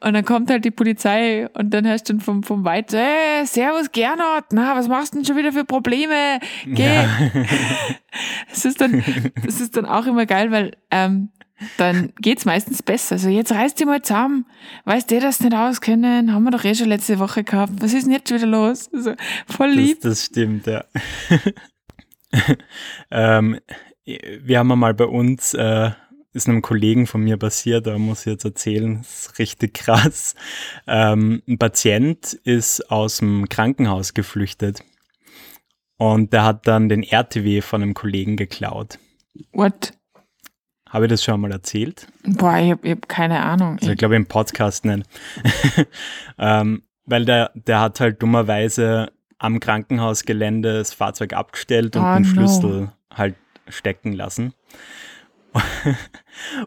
Und 0.00 0.14
dann 0.14 0.24
kommt 0.24 0.48
halt 0.48 0.64
die 0.64 0.70
Polizei 0.70 1.50
und 1.52 1.74
dann 1.74 1.86
hörst 1.86 2.08
du 2.08 2.18
vom, 2.18 2.42
vom 2.42 2.64
Weit, 2.64 2.94
äh, 2.94 3.44
Servus 3.44 3.92
Gernot, 3.92 4.44
na, 4.52 4.74
was 4.74 4.88
machst 4.88 5.12
du 5.12 5.18
denn 5.18 5.26
schon 5.26 5.36
wieder 5.36 5.52
für 5.52 5.66
Probleme? 5.66 6.40
Geh. 6.64 6.82
Ja. 6.82 7.08
das 8.48 8.64
ist 8.64 8.80
dann, 8.80 9.04
das 9.44 9.60
ist 9.60 9.76
dann 9.76 9.84
auch 9.84 10.06
immer 10.06 10.24
geil, 10.24 10.50
weil 10.50 10.72
ähm, 10.90 11.28
dann 11.76 12.12
geht's 12.20 12.44
meistens 12.44 12.82
besser. 12.82 13.14
Also 13.14 13.28
jetzt 13.28 13.52
reißt 13.52 13.78
dich 13.78 13.86
mal 13.86 14.02
zusammen. 14.02 14.46
Weißt 14.84 15.10
du, 15.10 15.20
das 15.20 15.40
nicht 15.40 15.54
auskennen? 15.54 16.32
Haben 16.32 16.44
wir 16.44 16.50
doch 16.50 16.64
eh 16.64 16.74
schon 16.74 16.88
letzte 16.88 17.18
Woche 17.18 17.44
gehabt. 17.44 17.72
Was 17.80 17.92
ist 17.92 18.04
denn 18.04 18.12
jetzt 18.12 18.32
wieder 18.32 18.46
los? 18.46 18.90
Also, 18.92 19.14
voll 19.46 19.70
lieb. 19.70 20.00
Das, 20.00 20.18
das 20.18 20.24
stimmt, 20.26 20.66
ja. 20.66 20.84
ähm, 23.10 23.58
wir 24.04 24.58
haben 24.58 24.78
mal 24.78 24.94
bei 24.94 25.06
uns, 25.06 25.54
äh, 25.54 25.90
ist 26.32 26.48
einem 26.48 26.62
Kollegen 26.62 27.06
von 27.06 27.22
mir 27.22 27.36
passiert, 27.36 27.86
da 27.86 27.96
muss 27.96 28.20
ich 28.20 28.26
jetzt 28.26 28.44
erzählen, 28.44 28.98
das 28.98 29.26
ist 29.26 29.38
richtig 29.38 29.74
krass. 29.74 30.34
Ähm, 30.86 31.42
ein 31.48 31.58
Patient 31.58 32.34
ist 32.44 32.90
aus 32.90 33.18
dem 33.18 33.48
Krankenhaus 33.48 34.14
geflüchtet 34.14 34.82
und 35.96 36.32
der 36.32 36.44
hat 36.44 36.66
dann 36.66 36.88
den 36.88 37.04
RTW 37.04 37.60
von 37.60 37.82
einem 37.82 37.94
Kollegen 37.94 38.36
geklaut. 38.36 38.98
What? 39.52 39.92
Habe 40.94 41.06
ich 41.06 41.10
das 41.10 41.24
schon 41.24 41.40
mal 41.40 41.50
erzählt? 41.50 42.06
Boah, 42.22 42.56
ich 42.56 42.70
habe 42.70 42.88
hab 42.88 43.08
keine 43.08 43.40
Ahnung. 43.40 43.78
Also 43.80 43.90
ich 43.90 43.98
glaube 43.98 44.14
im 44.14 44.26
Podcast 44.26 44.84
nicht. 44.84 45.04
ähm, 46.38 46.84
weil 47.04 47.24
der, 47.24 47.50
der 47.54 47.80
hat 47.80 47.98
halt 47.98 48.22
dummerweise 48.22 49.10
am 49.38 49.58
Krankenhausgelände 49.58 50.78
das 50.78 50.94
Fahrzeug 50.94 51.32
abgestellt 51.32 51.96
und 51.96 52.04
oh, 52.04 52.14
den 52.14 52.24
Schlüssel 52.24 52.80
no. 52.82 52.92
halt 53.12 53.34
stecken 53.68 54.12
lassen. 54.12 54.54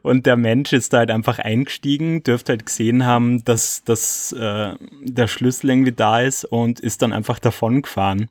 Und 0.02 0.26
der 0.26 0.36
Mensch 0.38 0.72
ist 0.74 0.94
da 0.94 1.00
halt 1.00 1.12
einfach 1.12 1.40
eingestiegen, 1.40 2.24
dürfte 2.24 2.54
halt 2.54 2.66
gesehen 2.66 3.06
haben, 3.06 3.44
dass, 3.44 3.84
dass 3.84 4.32
äh, 4.34 4.76
der 5.04 5.28
Schlüssel 5.28 5.70
irgendwie 5.70 5.92
da 5.92 6.22
ist 6.22 6.46
und 6.46 6.80
ist 6.80 7.02
dann 7.02 7.12
einfach 7.12 7.40
davon 7.40 7.82
gefahren. 7.82 8.30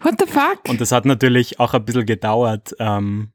What 0.00 0.14
the 0.18 0.26
fuck? 0.26 0.60
Und 0.68 0.80
das 0.80 0.92
hat 0.92 1.04
natürlich 1.04 1.60
auch 1.60 1.74
ein 1.74 1.84
bisschen 1.84 2.06
gedauert, 2.06 2.74
ähm, 2.78 3.32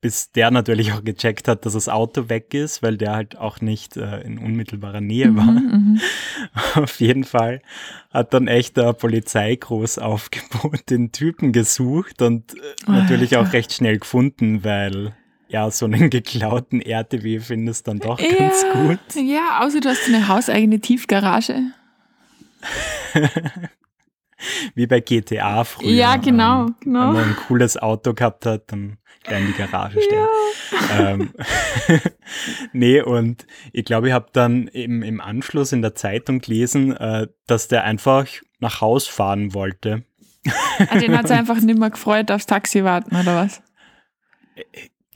bis 0.00 0.30
der 0.30 0.50
natürlich 0.50 0.92
auch 0.92 1.02
gecheckt 1.02 1.48
hat, 1.48 1.66
dass 1.66 1.72
das 1.72 1.88
Auto 1.88 2.28
weg 2.28 2.54
ist, 2.54 2.82
weil 2.82 2.96
der 2.96 3.12
halt 3.14 3.38
auch 3.38 3.60
nicht 3.60 3.96
äh, 3.96 4.20
in 4.20 4.38
unmittelbarer 4.38 5.00
Nähe 5.00 5.34
war. 5.34 5.44
Mhm, 5.44 6.00
Auf 6.74 7.00
jeden 7.00 7.24
Fall 7.24 7.62
hat 8.10 8.34
dann 8.34 8.46
echt 8.46 8.76
der 8.76 8.92
Polizei 8.92 9.56
groß 9.56 9.98
Aufgebot 9.98 10.90
den 10.90 11.12
Typen 11.12 11.52
gesucht 11.52 12.22
und 12.22 12.54
äh, 12.54 12.58
natürlich 12.86 13.36
auch 13.36 13.52
recht 13.52 13.72
schnell 13.72 13.98
gefunden, 13.98 14.64
weil 14.64 15.14
ja, 15.48 15.70
so 15.70 15.86
einen 15.86 16.10
geklauten 16.10 16.80
RTW 16.80 17.40
findest 17.40 17.88
dann 17.88 17.98
doch 17.98 18.18
ja, 18.18 18.34
ganz 18.34 18.64
gut. 18.72 18.98
Ja, 19.14 19.60
außer 19.62 19.80
du 19.80 19.88
hast 19.88 20.08
eine 20.08 20.28
hauseigene 20.28 20.80
Tiefgarage. 20.80 21.72
Wie 24.74 24.86
bei 24.86 25.00
GTA 25.00 25.64
früher. 25.64 25.90
Ja, 25.90 26.16
genau, 26.16 26.66
genau. 26.80 27.08
Wenn 27.08 27.14
man 27.14 27.28
ein 27.30 27.36
cooles 27.48 27.76
Auto 27.76 28.14
gehabt 28.14 28.46
hat, 28.46 28.72
dann 28.72 28.98
gleich 29.24 29.40
in 29.40 29.46
die 29.48 29.52
Garage 29.52 30.00
stellen. 30.00 30.26
Ja. 30.90 31.10
Ähm, 31.10 31.30
nee, 32.72 33.00
und 33.00 33.46
ich 33.72 33.84
glaube, 33.84 34.08
ich 34.08 34.14
habe 34.14 34.28
dann 34.32 34.68
eben 34.68 35.02
im 35.02 35.20
Anschluss 35.20 35.72
in 35.72 35.82
der 35.82 35.94
Zeitung 35.94 36.40
gelesen, 36.40 36.96
äh, 36.96 37.28
dass 37.46 37.68
der 37.68 37.84
einfach 37.84 38.26
nach 38.58 38.80
Haus 38.80 39.06
fahren 39.06 39.54
wollte. 39.54 40.04
Ah, 40.78 40.98
den 40.98 41.16
hat 41.16 41.26
es 41.26 41.30
einfach 41.32 41.60
nicht 41.60 41.78
mehr 41.78 41.90
gefreut, 41.90 42.30
aufs 42.30 42.46
Taxi 42.46 42.84
warten, 42.84 43.16
oder 43.16 43.36
was? 43.36 43.62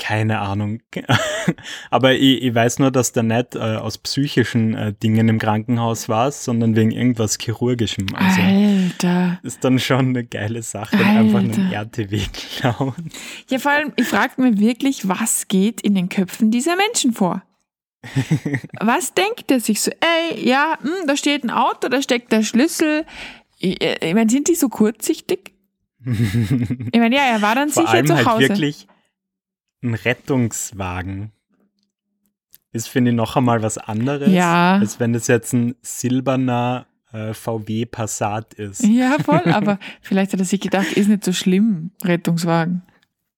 Äh, 0.00 0.02
keine 0.02 0.40
Ahnung. 0.40 0.80
Aber 1.90 2.14
ich, 2.14 2.42
ich, 2.42 2.54
weiß 2.54 2.78
nur, 2.78 2.90
dass 2.90 3.12
der 3.12 3.22
nicht 3.22 3.54
äh, 3.54 3.58
aus 3.58 3.98
psychischen 3.98 4.74
äh, 4.74 4.92
Dingen 4.92 5.28
im 5.28 5.38
Krankenhaus 5.38 6.08
war, 6.08 6.32
sondern 6.32 6.76
wegen 6.76 6.90
irgendwas 6.90 7.38
Chirurgischem. 7.40 8.06
Also 8.14 8.40
Alter. 8.40 9.40
Ist 9.42 9.64
dann 9.64 9.78
schon 9.78 10.10
eine 10.10 10.24
geile 10.24 10.62
Sache, 10.62 10.96
Alter. 10.96 11.08
einfach 11.08 11.38
einen 11.40 11.72
RTW 11.72 12.20
klauen. 12.32 13.10
Ja, 13.48 13.58
vor 13.58 13.72
allem, 13.72 13.92
ich 13.96 14.06
frage 14.06 14.40
mich 14.40 14.58
wirklich, 14.58 15.08
was 15.08 15.48
geht 15.48 15.80
in 15.80 15.94
den 15.94 16.08
Köpfen 16.08 16.50
dieser 16.50 16.76
Menschen 16.76 17.12
vor? 17.12 17.42
was 18.80 19.12
denkt 19.12 19.50
er 19.50 19.60
sich 19.60 19.82
so? 19.82 19.90
Ey, 19.90 20.48
ja, 20.48 20.78
mh, 20.82 20.88
hm, 20.88 21.06
da 21.06 21.16
steht 21.16 21.44
ein 21.44 21.50
Auto, 21.50 21.88
da 21.88 22.00
steckt 22.00 22.32
der 22.32 22.42
Schlüssel. 22.42 23.04
Ich, 23.58 23.82
ich 23.82 24.14
meine, 24.14 24.30
sind 24.30 24.48
die 24.48 24.54
so 24.54 24.70
kurzsichtig? 24.70 25.52
ich 26.06 26.98
meine, 26.98 27.14
ja, 27.14 27.24
er 27.24 27.42
war 27.42 27.54
dann 27.54 27.68
Vor 27.68 27.82
sicher 27.82 27.94
allem 27.94 28.06
zu 28.06 28.16
halt 28.16 28.26
Hause. 28.26 28.48
wirklich 28.48 28.86
ein 29.82 29.94
Rettungswagen 29.94 31.32
ist, 32.72 32.88
finde 32.88 33.10
ich, 33.10 33.16
noch 33.16 33.36
einmal 33.36 33.62
was 33.62 33.78
anderes, 33.78 34.30
ja. 34.30 34.74
als 34.74 35.00
wenn 35.00 35.12
das 35.12 35.26
jetzt 35.26 35.52
ein 35.52 35.74
silberner 35.82 36.86
äh, 37.12 37.34
VW 37.34 37.86
Passat 37.86 38.54
ist. 38.54 38.84
Ja, 38.84 39.16
voll, 39.18 39.42
aber 39.52 39.78
vielleicht 40.00 40.32
hat 40.32 40.40
er 40.40 40.46
sich 40.46 40.60
gedacht, 40.60 40.92
ist 40.92 41.08
nicht 41.08 41.24
so 41.24 41.32
schlimm, 41.32 41.90
Rettungswagen 42.04 42.82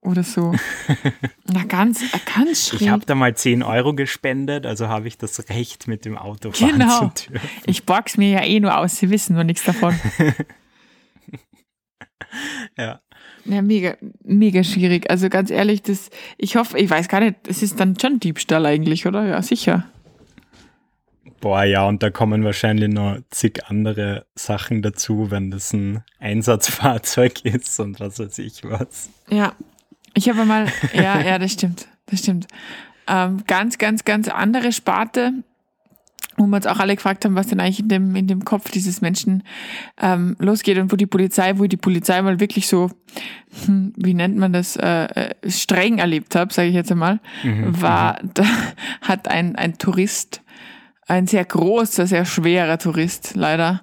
oder 0.02 0.24
so. 0.24 0.54
Na, 1.46 1.64
ganz, 1.64 2.02
ganz 2.34 2.68
schräg. 2.68 2.82
Ich 2.82 2.88
habe 2.88 3.06
da 3.06 3.14
mal 3.14 3.34
10 3.34 3.62
Euro 3.62 3.94
gespendet, 3.94 4.66
also 4.66 4.88
habe 4.88 5.08
ich 5.08 5.16
das 5.16 5.48
Recht, 5.48 5.88
mit 5.88 6.04
dem 6.04 6.18
Auto 6.18 6.50
fahren 6.50 6.72
genau. 6.72 7.08
zu 7.08 7.30
dürfen. 7.30 7.48
Ich 7.66 7.86
borg's 7.86 8.16
mir 8.16 8.30
ja 8.30 8.44
eh 8.44 8.60
nur 8.60 8.76
aus, 8.76 8.96
Sie 8.96 9.10
wissen 9.10 9.34
nur 9.34 9.44
nichts 9.44 9.64
davon. 9.64 9.98
ja. 12.76 13.00
Ja, 13.44 13.62
mega, 13.62 13.96
mega 14.22 14.62
schwierig. 14.62 15.10
Also 15.10 15.28
ganz 15.28 15.50
ehrlich, 15.50 15.82
das, 15.82 16.10
ich 16.38 16.56
hoffe, 16.56 16.78
ich 16.78 16.88
weiß 16.88 17.08
gar 17.08 17.20
nicht, 17.20 17.36
es 17.48 17.62
ist 17.62 17.80
dann 17.80 17.98
schon 18.00 18.20
Diebstahl 18.20 18.66
eigentlich, 18.66 19.06
oder? 19.06 19.26
Ja, 19.26 19.42
sicher. 19.42 19.86
Boah, 21.40 21.64
ja, 21.64 21.88
und 21.88 22.04
da 22.04 22.10
kommen 22.10 22.44
wahrscheinlich 22.44 22.88
noch 22.88 23.18
zig 23.30 23.66
andere 23.66 24.26
Sachen 24.36 24.80
dazu, 24.80 25.32
wenn 25.32 25.50
das 25.50 25.72
ein 25.72 26.04
Einsatzfahrzeug 26.20 27.40
ist 27.44 27.80
und 27.80 27.98
was 27.98 28.20
weiß 28.20 28.38
ich 28.38 28.62
was. 28.62 29.10
Ja, 29.28 29.52
ich 30.14 30.28
habe 30.28 30.44
mal, 30.44 30.66
ja, 30.94 31.20
ja, 31.20 31.38
das 31.40 31.52
stimmt, 31.52 31.88
das 32.06 32.20
stimmt. 32.20 32.46
Ähm, 33.08 33.42
ganz, 33.48 33.78
ganz, 33.78 34.04
ganz 34.04 34.28
andere 34.28 34.70
Sparte 34.70 35.32
wo 36.36 36.46
wir 36.46 36.56
uns 36.56 36.66
auch 36.66 36.78
alle 36.78 36.94
gefragt 36.94 37.24
haben, 37.24 37.34
was 37.34 37.48
denn 37.48 37.60
eigentlich 37.60 37.80
in 37.80 37.88
dem, 37.88 38.16
in 38.16 38.26
dem 38.26 38.44
Kopf 38.44 38.70
dieses 38.70 39.00
Menschen 39.00 39.42
ähm, 40.00 40.36
losgeht 40.38 40.78
und 40.78 40.92
wo 40.92 40.96
die 40.96 41.06
Polizei, 41.06 41.58
wo 41.58 41.66
die 41.66 41.76
Polizei 41.76 42.20
mal 42.22 42.40
wirklich 42.40 42.66
so, 42.68 42.90
hm, 43.66 43.92
wie 43.96 44.14
nennt 44.14 44.36
man 44.36 44.52
das, 44.52 44.76
äh, 44.76 45.04
äh 45.04 45.50
streng 45.50 45.98
erlebt 45.98 46.34
habe, 46.34 46.52
sage 46.52 46.68
ich 46.68 46.74
jetzt 46.74 46.90
einmal, 46.90 47.20
mhm, 47.42 47.80
war, 47.80 48.22
mhm. 48.22 48.30
da 48.34 48.44
hat 49.02 49.28
ein, 49.28 49.56
ein 49.56 49.78
Tourist, 49.78 50.42
ein 51.06 51.26
sehr 51.26 51.44
großer, 51.44 52.06
sehr 52.06 52.24
schwerer 52.24 52.78
Tourist 52.78 53.32
leider, 53.34 53.82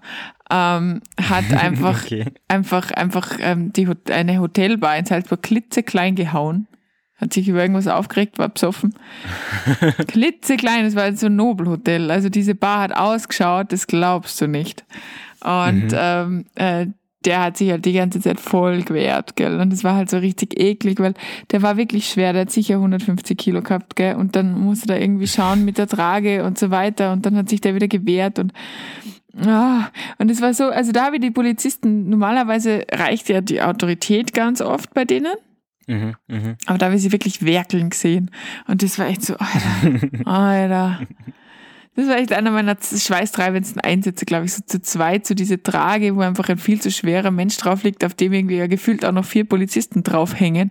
ähm, 0.50 1.02
hat 1.22 1.54
einfach, 1.54 2.04
okay. 2.04 2.26
einfach, 2.48 2.92
einfach 2.92 3.38
ähm, 3.40 3.72
die, 3.74 3.88
eine 4.12 4.40
Hotelbar 4.40 4.98
in 4.98 5.06
Salzburg 5.06 5.44
klitzeklein 5.44 6.16
gehauen 6.16 6.68
hat 7.20 7.34
sich 7.34 7.48
über 7.48 7.62
irgendwas 7.62 7.88
aufgeregt, 7.88 8.38
war 8.40 8.50
besoffen. 8.50 8.94
Klitzeklein, 10.08 10.86
es 10.86 10.96
war 10.96 11.14
so 11.16 11.26
ein 11.26 11.36
Nobelhotel. 11.36 12.12
Also 12.12 12.30
diese 12.30 12.56
Bar 12.56 12.82
hat 12.82 12.96
ausgeschaut, 12.96 13.72
das 13.72 13.88
glaubst 13.88 14.40
du 14.42 14.48
nicht. 14.48 14.86
Und 15.44 15.92
mhm. 15.92 15.98
ähm, 15.98 16.46
äh, 16.56 16.88
der 17.26 17.44
hat 17.44 17.58
sich 17.58 17.70
halt 17.70 17.84
die 17.84 17.94
ganze 17.94 18.22
Zeit 18.22 18.40
voll 18.40 18.84
gewehrt, 18.84 19.36
gell. 19.36 19.60
Und 19.60 19.74
es 19.74 19.84
war 19.84 19.96
halt 19.96 20.10
so 20.10 20.18
richtig 20.18 20.58
eklig, 20.58 21.00
weil 21.00 21.14
der 21.52 21.62
war 21.62 21.76
wirklich 21.76 22.08
schwer, 22.08 22.32
der 22.32 22.44
hat 22.44 22.52
sicher 22.52 22.76
150 22.76 23.38
Kilo 23.38 23.62
gehabt, 23.62 23.98
gell. 23.98 24.16
Und 24.16 24.38
dann 24.38 24.58
musste 24.58 24.94
er 24.94 25.02
irgendwie 25.02 25.28
schauen 25.28 25.66
mit 25.66 25.78
der 25.78 25.88
Trage 25.88 26.46
und 26.46 26.58
so 26.58 26.72
weiter. 26.72 27.12
Und 27.12 27.26
dann 27.26 27.36
hat 27.36 27.50
sich 27.50 27.60
der 27.60 27.76
wieder 27.76 27.88
gewehrt 27.88 28.40
und 28.40 28.54
Ah, 29.46 29.90
und 30.18 30.32
es 30.32 30.42
war 30.42 30.54
so, 30.54 30.66
also 30.66 30.92
da 30.92 31.06
habe 31.06 31.18
ich 31.18 31.22
die 31.22 31.32
Polizisten, 31.32 32.10
normalerweise 32.10 32.86
reicht 32.92 33.30
ja 33.30 33.42
die 33.42 33.62
Autorität 33.62 34.34
ganz 34.34 34.60
oft 34.60 34.94
bei 34.94 35.06
denen. 35.06 35.34
Mhm, 35.90 36.16
mh. 36.28 36.56
Aber 36.68 36.78
da 36.78 36.86
habe 36.86 36.96
ich 36.96 37.02
sie 37.02 37.12
wirklich 37.12 37.44
werkeln 37.44 37.90
gesehen. 37.90 38.30
Und 38.68 38.84
das 38.84 39.00
war 39.00 39.08
echt 39.08 39.24
so, 39.24 39.36
Alter, 39.38 40.26
Alter. 40.28 41.00
Das 41.96 42.08
war 42.08 42.18
echt 42.18 42.32
einer 42.32 42.52
meiner 42.52 42.78
schweißtreibendsten 42.80 43.82
Einsätze, 43.82 44.26
glaube 44.26 44.46
ich, 44.46 44.54
so 44.54 44.62
zu 44.66 44.82
zweit, 44.82 45.26
so 45.26 45.34
diese 45.34 45.62
Trage, 45.62 46.16
wo 46.16 46.22
einfach 46.22 46.48
ein 46.48 46.60
viel 46.60 46.80
zu 46.80 46.92
schwerer 46.92 47.32
Mensch 47.32 47.58
drauf 47.58 47.84
liegt, 47.84 48.06
auf 48.06 48.14
dem 48.14 48.32
irgendwie 48.34 48.58
ja 48.58 48.68
gefühlt 48.68 49.04
auch 49.04 49.12
noch 49.12 49.26
vier 49.26 49.46
Polizisten 49.46 50.04
draufhängen. 50.04 50.70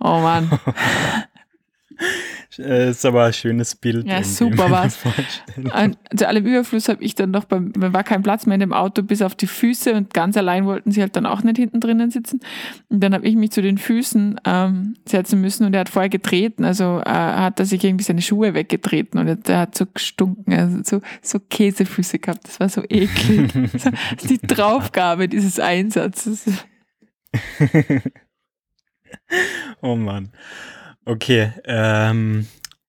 Oh 0.00 0.20
Mann. 0.20 0.50
Äh, 2.58 2.90
ist 2.90 3.04
aber 3.04 3.24
ein 3.24 3.32
schönes 3.32 3.74
Bild. 3.74 4.06
Ja, 4.06 4.22
super 4.22 4.70
was. 4.70 4.98
Zu 6.16 6.28
allem 6.28 6.46
Überfluss 6.46 6.88
habe 6.88 7.02
ich 7.02 7.14
dann 7.14 7.30
noch, 7.30 7.44
beim, 7.44 7.72
war 7.74 8.04
kein 8.04 8.22
Platz 8.22 8.46
mehr 8.46 8.54
in 8.54 8.60
dem 8.60 8.72
Auto, 8.72 9.02
bis 9.02 9.22
auf 9.22 9.34
die 9.34 9.46
Füße 9.46 9.94
und 9.94 10.14
ganz 10.14 10.36
allein 10.36 10.66
wollten 10.66 10.92
sie 10.92 11.00
halt 11.00 11.16
dann 11.16 11.26
auch 11.26 11.42
nicht 11.42 11.56
hinten 11.56 11.80
drinnen 11.80 12.10
sitzen. 12.10 12.40
Und 12.88 13.00
dann 13.00 13.14
habe 13.14 13.26
ich 13.26 13.34
mich 13.34 13.50
zu 13.50 13.62
den 13.62 13.78
Füßen 13.78 14.40
ähm, 14.44 14.94
setzen 15.06 15.40
müssen 15.40 15.64
und 15.64 15.74
er 15.74 15.80
hat 15.80 15.88
vorher 15.88 16.08
getreten, 16.10 16.64
also 16.64 17.00
äh, 17.04 17.10
hat 17.10 17.58
er 17.58 17.66
sich 17.66 17.82
irgendwie 17.82 18.04
seine 18.04 18.22
Schuhe 18.22 18.54
weggetreten 18.54 19.18
und 19.18 19.48
er 19.48 19.58
hat 19.58 19.76
so 19.76 19.86
gestunken, 19.86 20.52
also 20.54 20.78
so, 20.84 21.00
so 21.22 21.40
Käsefüße 21.40 22.18
gehabt. 22.18 22.46
Das 22.46 22.60
war 22.60 22.68
so 22.68 22.82
eklig. 22.88 23.52
die 24.28 24.38
Draufgabe 24.38 25.28
dieses 25.28 25.58
Einsatzes. 25.58 26.44
oh 29.80 29.96
Mann. 29.96 30.30
Okay, 31.04 31.52
ähm, 31.64 32.46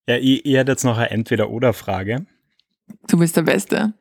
ja, 0.07 0.17
ich, 0.17 0.45
ich 0.45 0.55
hätte 0.55 0.71
jetzt 0.71 0.83
noch 0.83 0.97
eine 0.97 1.11
Entweder-Oder-Frage. 1.11 2.25
Du 3.07 3.17
bist 3.17 3.35
der 3.35 3.41
Beste. 3.41 3.93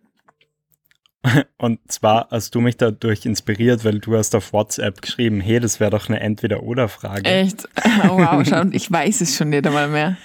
Und 1.58 1.80
zwar 1.90 2.28
hast 2.30 2.54
du 2.54 2.60
mich 2.60 2.76
dadurch 2.76 3.24
inspiriert, 3.24 3.84
weil 3.84 3.98
du 3.98 4.16
hast 4.16 4.34
auf 4.34 4.52
WhatsApp 4.52 5.00
geschrieben, 5.00 5.40
hey, 5.40 5.58
das 5.58 5.80
wäre 5.80 5.90
doch 5.90 6.08
eine 6.08 6.20
Entweder-Oder-Frage. 6.20 7.24
Echt? 7.24 7.68
Oh, 8.04 8.18
wow, 8.18 8.46
schau, 8.46 8.64
ich 8.72 8.90
weiß 8.90 9.22
es 9.22 9.36
schon 9.36 9.50
nicht 9.50 9.66
einmal 9.66 9.88
mehr. 9.88 10.16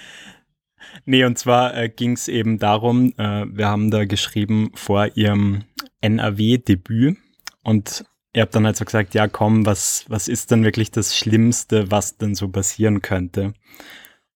Nee, 1.04 1.24
und 1.24 1.38
zwar 1.38 1.76
äh, 1.76 1.88
ging 1.88 2.12
es 2.12 2.28
eben 2.28 2.58
darum, 2.58 3.12
äh, 3.16 3.46
wir 3.46 3.68
haben 3.68 3.90
da 3.90 4.04
geschrieben 4.04 4.70
vor 4.74 5.16
ihrem 5.16 5.64
NRW-Debüt 6.00 7.16
und 7.62 8.04
ihr 8.32 8.42
habt 8.42 8.54
dann 8.54 8.66
halt 8.66 8.76
so 8.76 8.84
gesagt, 8.84 9.14
ja 9.14 9.28
komm, 9.28 9.66
was, 9.66 10.04
was 10.08 10.28
ist 10.28 10.50
denn 10.50 10.64
wirklich 10.64 10.90
das 10.90 11.16
Schlimmste, 11.16 11.90
was 11.90 12.16
denn 12.16 12.34
so 12.34 12.48
passieren 12.48 13.02
könnte? 13.02 13.54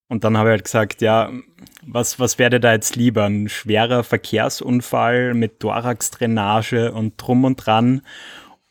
Und 0.07 0.23
dann 0.23 0.37
habe 0.37 0.49
ich 0.49 0.51
halt 0.51 0.63
gesagt, 0.65 1.01
ja, 1.01 1.31
was, 1.81 2.19
was 2.19 2.37
wäre 2.37 2.59
da 2.59 2.73
jetzt 2.73 2.95
lieber? 2.95 3.25
Ein 3.25 3.49
schwerer 3.49 4.03
Verkehrsunfall 4.03 5.33
mit 5.33 5.59
Thorax-Drainage 5.59 6.91
und 6.91 7.15
drum 7.17 7.43
und 7.43 7.55
dran 7.55 8.01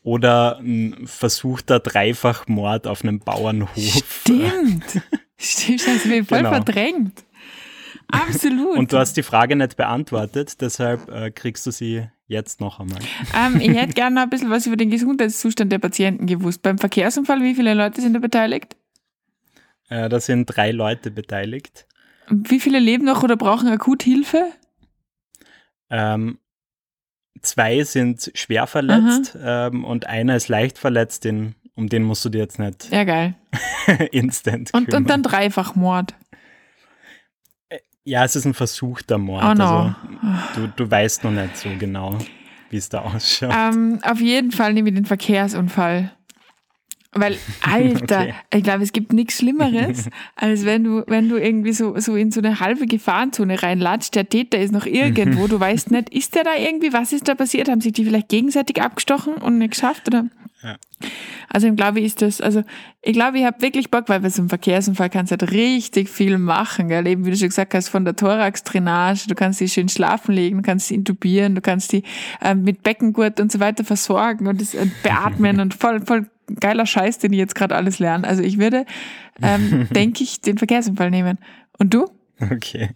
oder 0.01 0.59
ein 0.59 1.07
versuchter 1.07 1.79
Dreifachmord 1.79 2.87
auf 2.87 3.03
einem 3.03 3.19
Bauernhof? 3.19 4.21
Stimmt. 4.21 5.01
Stimmt, 5.37 5.81
das 5.81 5.87
hast 5.87 6.05
du 6.05 6.23
voll 6.23 6.37
genau. 6.37 6.51
verdrängt. 6.51 7.25
Absolut. 8.07 8.77
Und 8.77 8.93
du 8.93 8.97
hast 8.97 9.17
die 9.17 9.23
Frage 9.23 9.55
nicht 9.55 9.75
beantwortet, 9.75 10.61
deshalb 10.61 11.09
äh, 11.09 11.31
kriegst 11.31 11.65
du 11.65 11.71
sie 11.71 12.07
jetzt 12.27 12.59
noch 12.61 12.79
einmal. 12.79 12.99
Ähm, 13.35 13.59
ich 13.59 13.75
hätte 13.77 13.93
gerne 13.93 14.15
noch 14.15 14.23
ein 14.23 14.29
bisschen 14.29 14.49
was 14.49 14.65
über 14.65 14.77
den 14.77 14.89
Gesundheitszustand 14.89 15.71
der 15.71 15.79
Patienten 15.79 16.25
gewusst. 16.27 16.61
Beim 16.61 16.77
Verkehrsunfall, 16.77 17.41
wie 17.41 17.55
viele 17.55 17.73
Leute 17.73 18.01
sind 18.01 18.13
da 18.13 18.19
beteiligt? 18.19 18.75
Äh, 19.89 20.09
da 20.09 20.19
sind 20.19 20.45
drei 20.47 20.71
Leute 20.71 21.11
beteiligt. 21.11 21.85
Wie 22.29 22.59
viele 22.59 22.79
leben 22.79 23.05
noch 23.05 23.21
oder 23.23 23.37
brauchen 23.37 23.67
akut 23.67 24.01
Hilfe? 24.01 24.51
Ähm, 25.91 26.39
zwei 27.41 27.83
sind 27.83 28.31
schwer 28.33 28.65
verletzt 28.65 29.37
ähm, 29.39 29.83
und 29.85 30.07
einer 30.07 30.35
ist 30.35 30.47
leicht 30.47 30.79
verletzt, 30.79 31.23
den, 31.25 31.53
um 31.75 31.87
den 31.89 32.01
musst 32.03 32.25
du 32.25 32.29
dir 32.29 32.39
jetzt 32.39 32.57
nicht 32.57 32.89
Ja, 32.91 33.03
geil. 33.03 33.35
instant 34.11 34.73
Und, 34.73 34.85
kümmern. 34.85 35.03
und 35.03 35.09
dann 35.11 35.21
Dreifachmord. 35.23 36.15
Ja, 38.05 38.23
es 38.23 38.35
ist 38.35 38.45
ein 38.45 38.53
versuchter 38.53 39.17
Mord. 39.17 39.43
Oh 39.43 39.53
no. 39.53 39.63
Also, 39.63 39.95
du, 40.55 40.67
du 40.75 40.89
weißt 40.89 41.23
noch 41.23 41.31
nicht 41.31 41.57
so 41.57 41.69
genau, 41.77 42.17
wie 42.69 42.77
es 42.77 42.87
da 42.87 43.01
ausschaut. 43.01 43.51
Ähm, 43.53 43.99
auf 44.03 44.21
jeden 44.21 44.51
Fall 44.51 44.73
nehme 44.73 44.89
ich 44.89 44.95
den 44.95 45.05
Verkehrsunfall. 45.05 46.11
Weil, 47.17 47.37
Alter, 47.61 48.21
Okay. 48.21 48.33
ich 48.53 48.63
glaube, 48.63 48.83
es 48.83 48.91
gibt 48.91 49.13
nichts 49.13 49.37
Schlimmeres, 49.37 50.09
als 50.35 50.65
wenn 50.65 50.83
du, 50.83 51.03
wenn 51.07 51.29
du 51.29 51.37
irgendwie 51.37 51.71
so, 51.73 51.97
so 51.99 52.15
in 52.15 52.31
so 52.31 52.41
eine 52.41 52.59
halbe 52.59 52.85
Gefahrenzone 52.87 53.63
reinlatscht, 53.63 54.15
der 54.15 54.27
Täter 54.29 54.59
ist 54.59 54.71
noch 54.73 54.85
irgendwo, 54.85 55.47
du 55.47 55.59
weißt 55.59 55.91
nicht, 55.91 56.09
ist 56.09 56.35
der 56.35 56.43
da 56.43 56.55
irgendwie, 56.55 56.93
was 56.93 57.13
ist 57.13 57.27
da 57.27 57.35
passiert? 57.35 57.69
Haben 57.69 57.81
sich 57.81 57.93
die 57.93 58.03
vielleicht 58.05 58.29
gegenseitig 58.29 58.81
abgestochen 58.81 59.35
und 59.35 59.57
nicht 59.57 59.71
geschafft? 59.71 60.07
Oder? 60.07 60.25
Ja. 60.65 60.77
Also 61.49 61.67
ich 61.67 61.75
glaube, 61.75 62.01
ist 62.01 62.21
das, 62.21 62.41
also 62.41 62.63
ich 63.01 63.13
glaube, 63.13 63.37
ich 63.37 63.45
habe 63.45 63.61
wirklich 63.61 63.91
Bock, 63.91 64.09
weil 64.09 64.19
bei 64.19 64.29
so 64.29 64.41
einem 64.41 64.49
Verkehrsunfall 64.49 65.09
kannst 65.09 65.31
du 65.31 65.37
halt 65.37 65.51
richtig 65.51 66.09
viel 66.09 66.37
machen, 66.37 66.89
gell? 66.89 67.05
Eben, 67.07 67.25
wie 67.25 67.31
du 67.31 67.37
schon 67.37 67.49
gesagt 67.49 67.73
hast, 67.73 67.89
von 67.89 68.03
der 68.03 68.15
Thorax-Drainage, 68.15 69.27
du 69.27 69.35
kannst 69.35 69.61
die 69.61 69.69
schön 69.69 69.87
schlafen 69.87 70.33
legen, 70.33 70.57
du 70.57 70.63
kannst 70.63 70.87
sie 70.87 70.95
intubieren, 70.95 71.55
du 71.55 71.61
kannst 71.61 71.91
die 71.91 72.03
ähm, 72.41 72.63
mit 72.63 72.83
Beckengurt 72.83 73.39
und 73.39 73.51
so 73.51 73.59
weiter 73.59 73.83
versorgen 73.83 74.47
und 74.47 74.59
das 74.59 74.73
äh, 74.73 74.87
beatmen 75.03 75.59
und 75.59 75.73
voll, 75.73 76.01
voll 76.01 76.25
geiler 76.59 76.85
Scheiß, 76.85 77.19
den 77.19 77.33
ich 77.33 77.39
jetzt 77.39 77.55
gerade 77.55 77.75
alles 77.75 77.99
lerne. 77.99 78.27
Also 78.27 78.43
ich 78.43 78.57
würde, 78.57 78.85
ähm, 79.41 79.87
denke 79.95 80.23
ich, 80.23 80.41
den 80.41 80.57
Verkehrsunfall 80.57 81.11
nehmen. 81.11 81.37
Und 81.77 81.93
du? 81.93 82.07
Okay. 82.39 82.89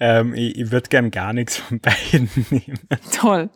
Ähm, 0.00 0.34
ich 0.34 0.58
ich 0.58 0.70
würde 0.70 0.88
gern 0.88 1.10
gar 1.10 1.32
nichts 1.32 1.56
von 1.56 1.80
beiden 1.80 2.30
nehmen. 2.50 2.78
Toll. 3.12 3.50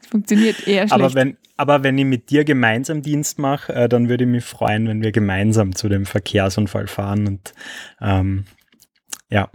Es 0.00 0.08
funktioniert 0.08 0.66
eher 0.66 0.88
schlecht. 0.88 0.92
Aber 0.92 1.14
wenn, 1.14 1.36
aber 1.56 1.82
wenn 1.82 1.98
ich 1.98 2.04
mit 2.04 2.30
dir 2.30 2.44
gemeinsam 2.44 3.02
Dienst 3.02 3.38
mache, 3.38 3.72
äh, 3.74 3.88
dann 3.88 4.08
würde 4.08 4.24
ich 4.24 4.30
mich 4.30 4.44
freuen, 4.44 4.88
wenn 4.88 5.02
wir 5.02 5.12
gemeinsam 5.12 5.74
zu 5.74 5.88
dem 5.88 6.06
Verkehrsunfall 6.06 6.86
fahren. 6.86 7.26
Und 7.26 7.52
ähm, 8.00 8.44
ja, 9.30 9.50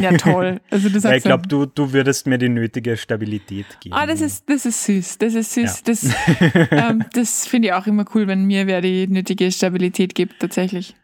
ja, 0.00 0.16
toll. 0.16 0.60
Also 0.70 0.88
du 0.88 0.94
weil 0.94 1.00
sagst 1.00 1.16
ich 1.18 1.24
glaube, 1.24 1.48
du, 1.48 1.66
du 1.66 1.92
würdest 1.92 2.26
mir 2.26 2.38
die 2.38 2.48
nötige 2.48 2.96
Stabilität 2.96 3.66
geben. 3.80 3.94
Ah, 3.94 4.06
das 4.06 4.20
ist, 4.20 4.48
das 4.48 4.66
ist 4.66 4.84
süß. 4.84 5.18
Das 5.18 5.34
ist 5.34 5.54
süß. 5.54 5.82
Das, 5.84 6.04
ähm, 6.70 7.04
das 7.12 7.46
finde 7.46 7.68
ich 7.68 7.74
auch 7.74 7.86
immer 7.86 8.04
cool, 8.14 8.26
wenn 8.26 8.44
mir 8.44 8.66
wer 8.66 8.80
die 8.80 9.06
nötige 9.06 9.50
Stabilität 9.52 10.14
gibt, 10.14 10.40
tatsächlich. 10.40 10.96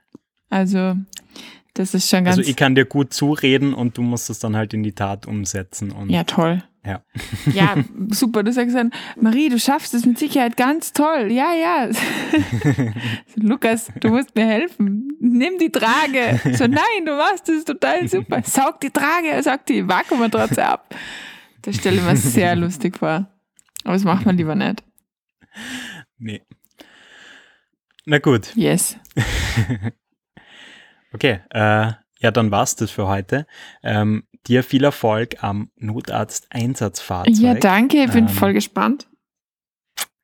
Also, 0.49 0.97
das 1.75 1.95
ist 1.95 2.09
schon 2.09 2.25
ganz. 2.25 2.39
also 2.39 2.49
ich 2.49 2.57
kann 2.57 2.75
dir 2.75 2.85
gut 2.85 3.12
zureden 3.12 3.75
und 3.75 3.99
du 3.99 4.03
musst 4.03 4.31
es 4.31 4.39
dann 4.39 4.57
halt 4.57 4.75
in 4.75 4.83
die 4.83 4.93
Tat 4.93 5.27
umsetzen. 5.27 5.91
Und 5.93 6.11
ja, 6.11 6.25
toll. 6.25 6.62
Ja. 6.87 7.03
Ja, 7.53 7.75
super. 8.11 8.42
Du 8.44 8.53
sagst 8.53 8.77
dann, 8.77 8.92
Marie, 9.20 9.49
du 9.49 9.59
schaffst 9.59 9.92
es 9.94 10.07
mit 10.07 10.18
Sicherheit 10.18 10.57
ganz 10.57 10.92
toll. 10.92 11.33
Ja, 11.33 11.53
ja. 11.55 11.88
Lukas, 13.35 13.90
du 14.01 14.09
musst 14.11 14.35
mir 14.37 14.46
helfen. 14.46 15.09
Nimm 15.20 15.59
die 15.59 15.70
Trage. 15.72 16.40
So, 16.57 16.66
nein, 16.66 17.05
du 17.05 17.16
machst 17.16 17.49
es 17.49 17.64
total 17.64 18.09
super. 18.09 18.42
Saug 18.44 18.81
die 18.81 18.90
Trage, 18.90 19.42
saug 19.42 19.66
die 19.66 19.87
Vakuummatratze 19.87 20.64
ab. 20.64 20.94
Das 21.62 21.77
stelle 21.77 21.96
ich 21.96 22.03
mir 22.05 22.16
sehr 22.16 22.55
lustig 22.57 22.99
vor. 22.99 23.27
Aber 23.85 23.94
das 23.94 24.05
macht 24.05 24.25
man 24.27 24.37
lieber 24.37 24.55
nicht. 24.55 24.83
nee. 26.18 26.42
Na 28.05 28.18
gut, 28.18 28.55
Yes. 28.55 28.96
okay. 31.12 31.40
Äh, 31.51 31.92
ja, 32.20 32.31
dann 32.31 32.51
war's 32.51 32.77
das 32.77 32.90
für 32.90 33.07
heute. 33.09 33.46
Ähm, 33.83 34.25
dir 34.49 34.63
viel 34.63 34.85
Erfolg 34.85 35.43
am 35.43 35.71
Notarzt-Einsatzfahrzeug. 35.77 37.37
Ja, 37.39 37.55
danke. 37.55 38.05
Ich 38.05 38.11
bin 38.11 38.29
Ähm, 38.29 38.29
voll 38.29 38.53
gespannt. 38.53 39.07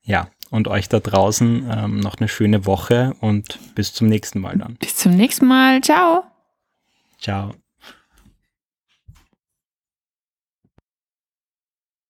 Ja, 0.03 0.29
und 0.51 0.69
euch 0.69 0.89
da 0.89 1.01
draußen 1.01 1.71
ähm, 1.71 2.01
noch 2.01 2.19
eine 2.19 2.29
schöne 2.29 2.67
Woche 2.67 3.15
und 3.21 3.59
bis 3.75 3.93
zum 3.93 4.09
nächsten 4.09 4.41
Mal 4.41 4.59
dann. 4.59 4.75
Bis 4.75 4.97
zum 4.97 5.17
nächsten 5.17 5.47
Mal. 5.47 5.81
Ciao. 5.81 6.25
Ciao. 7.19 7.55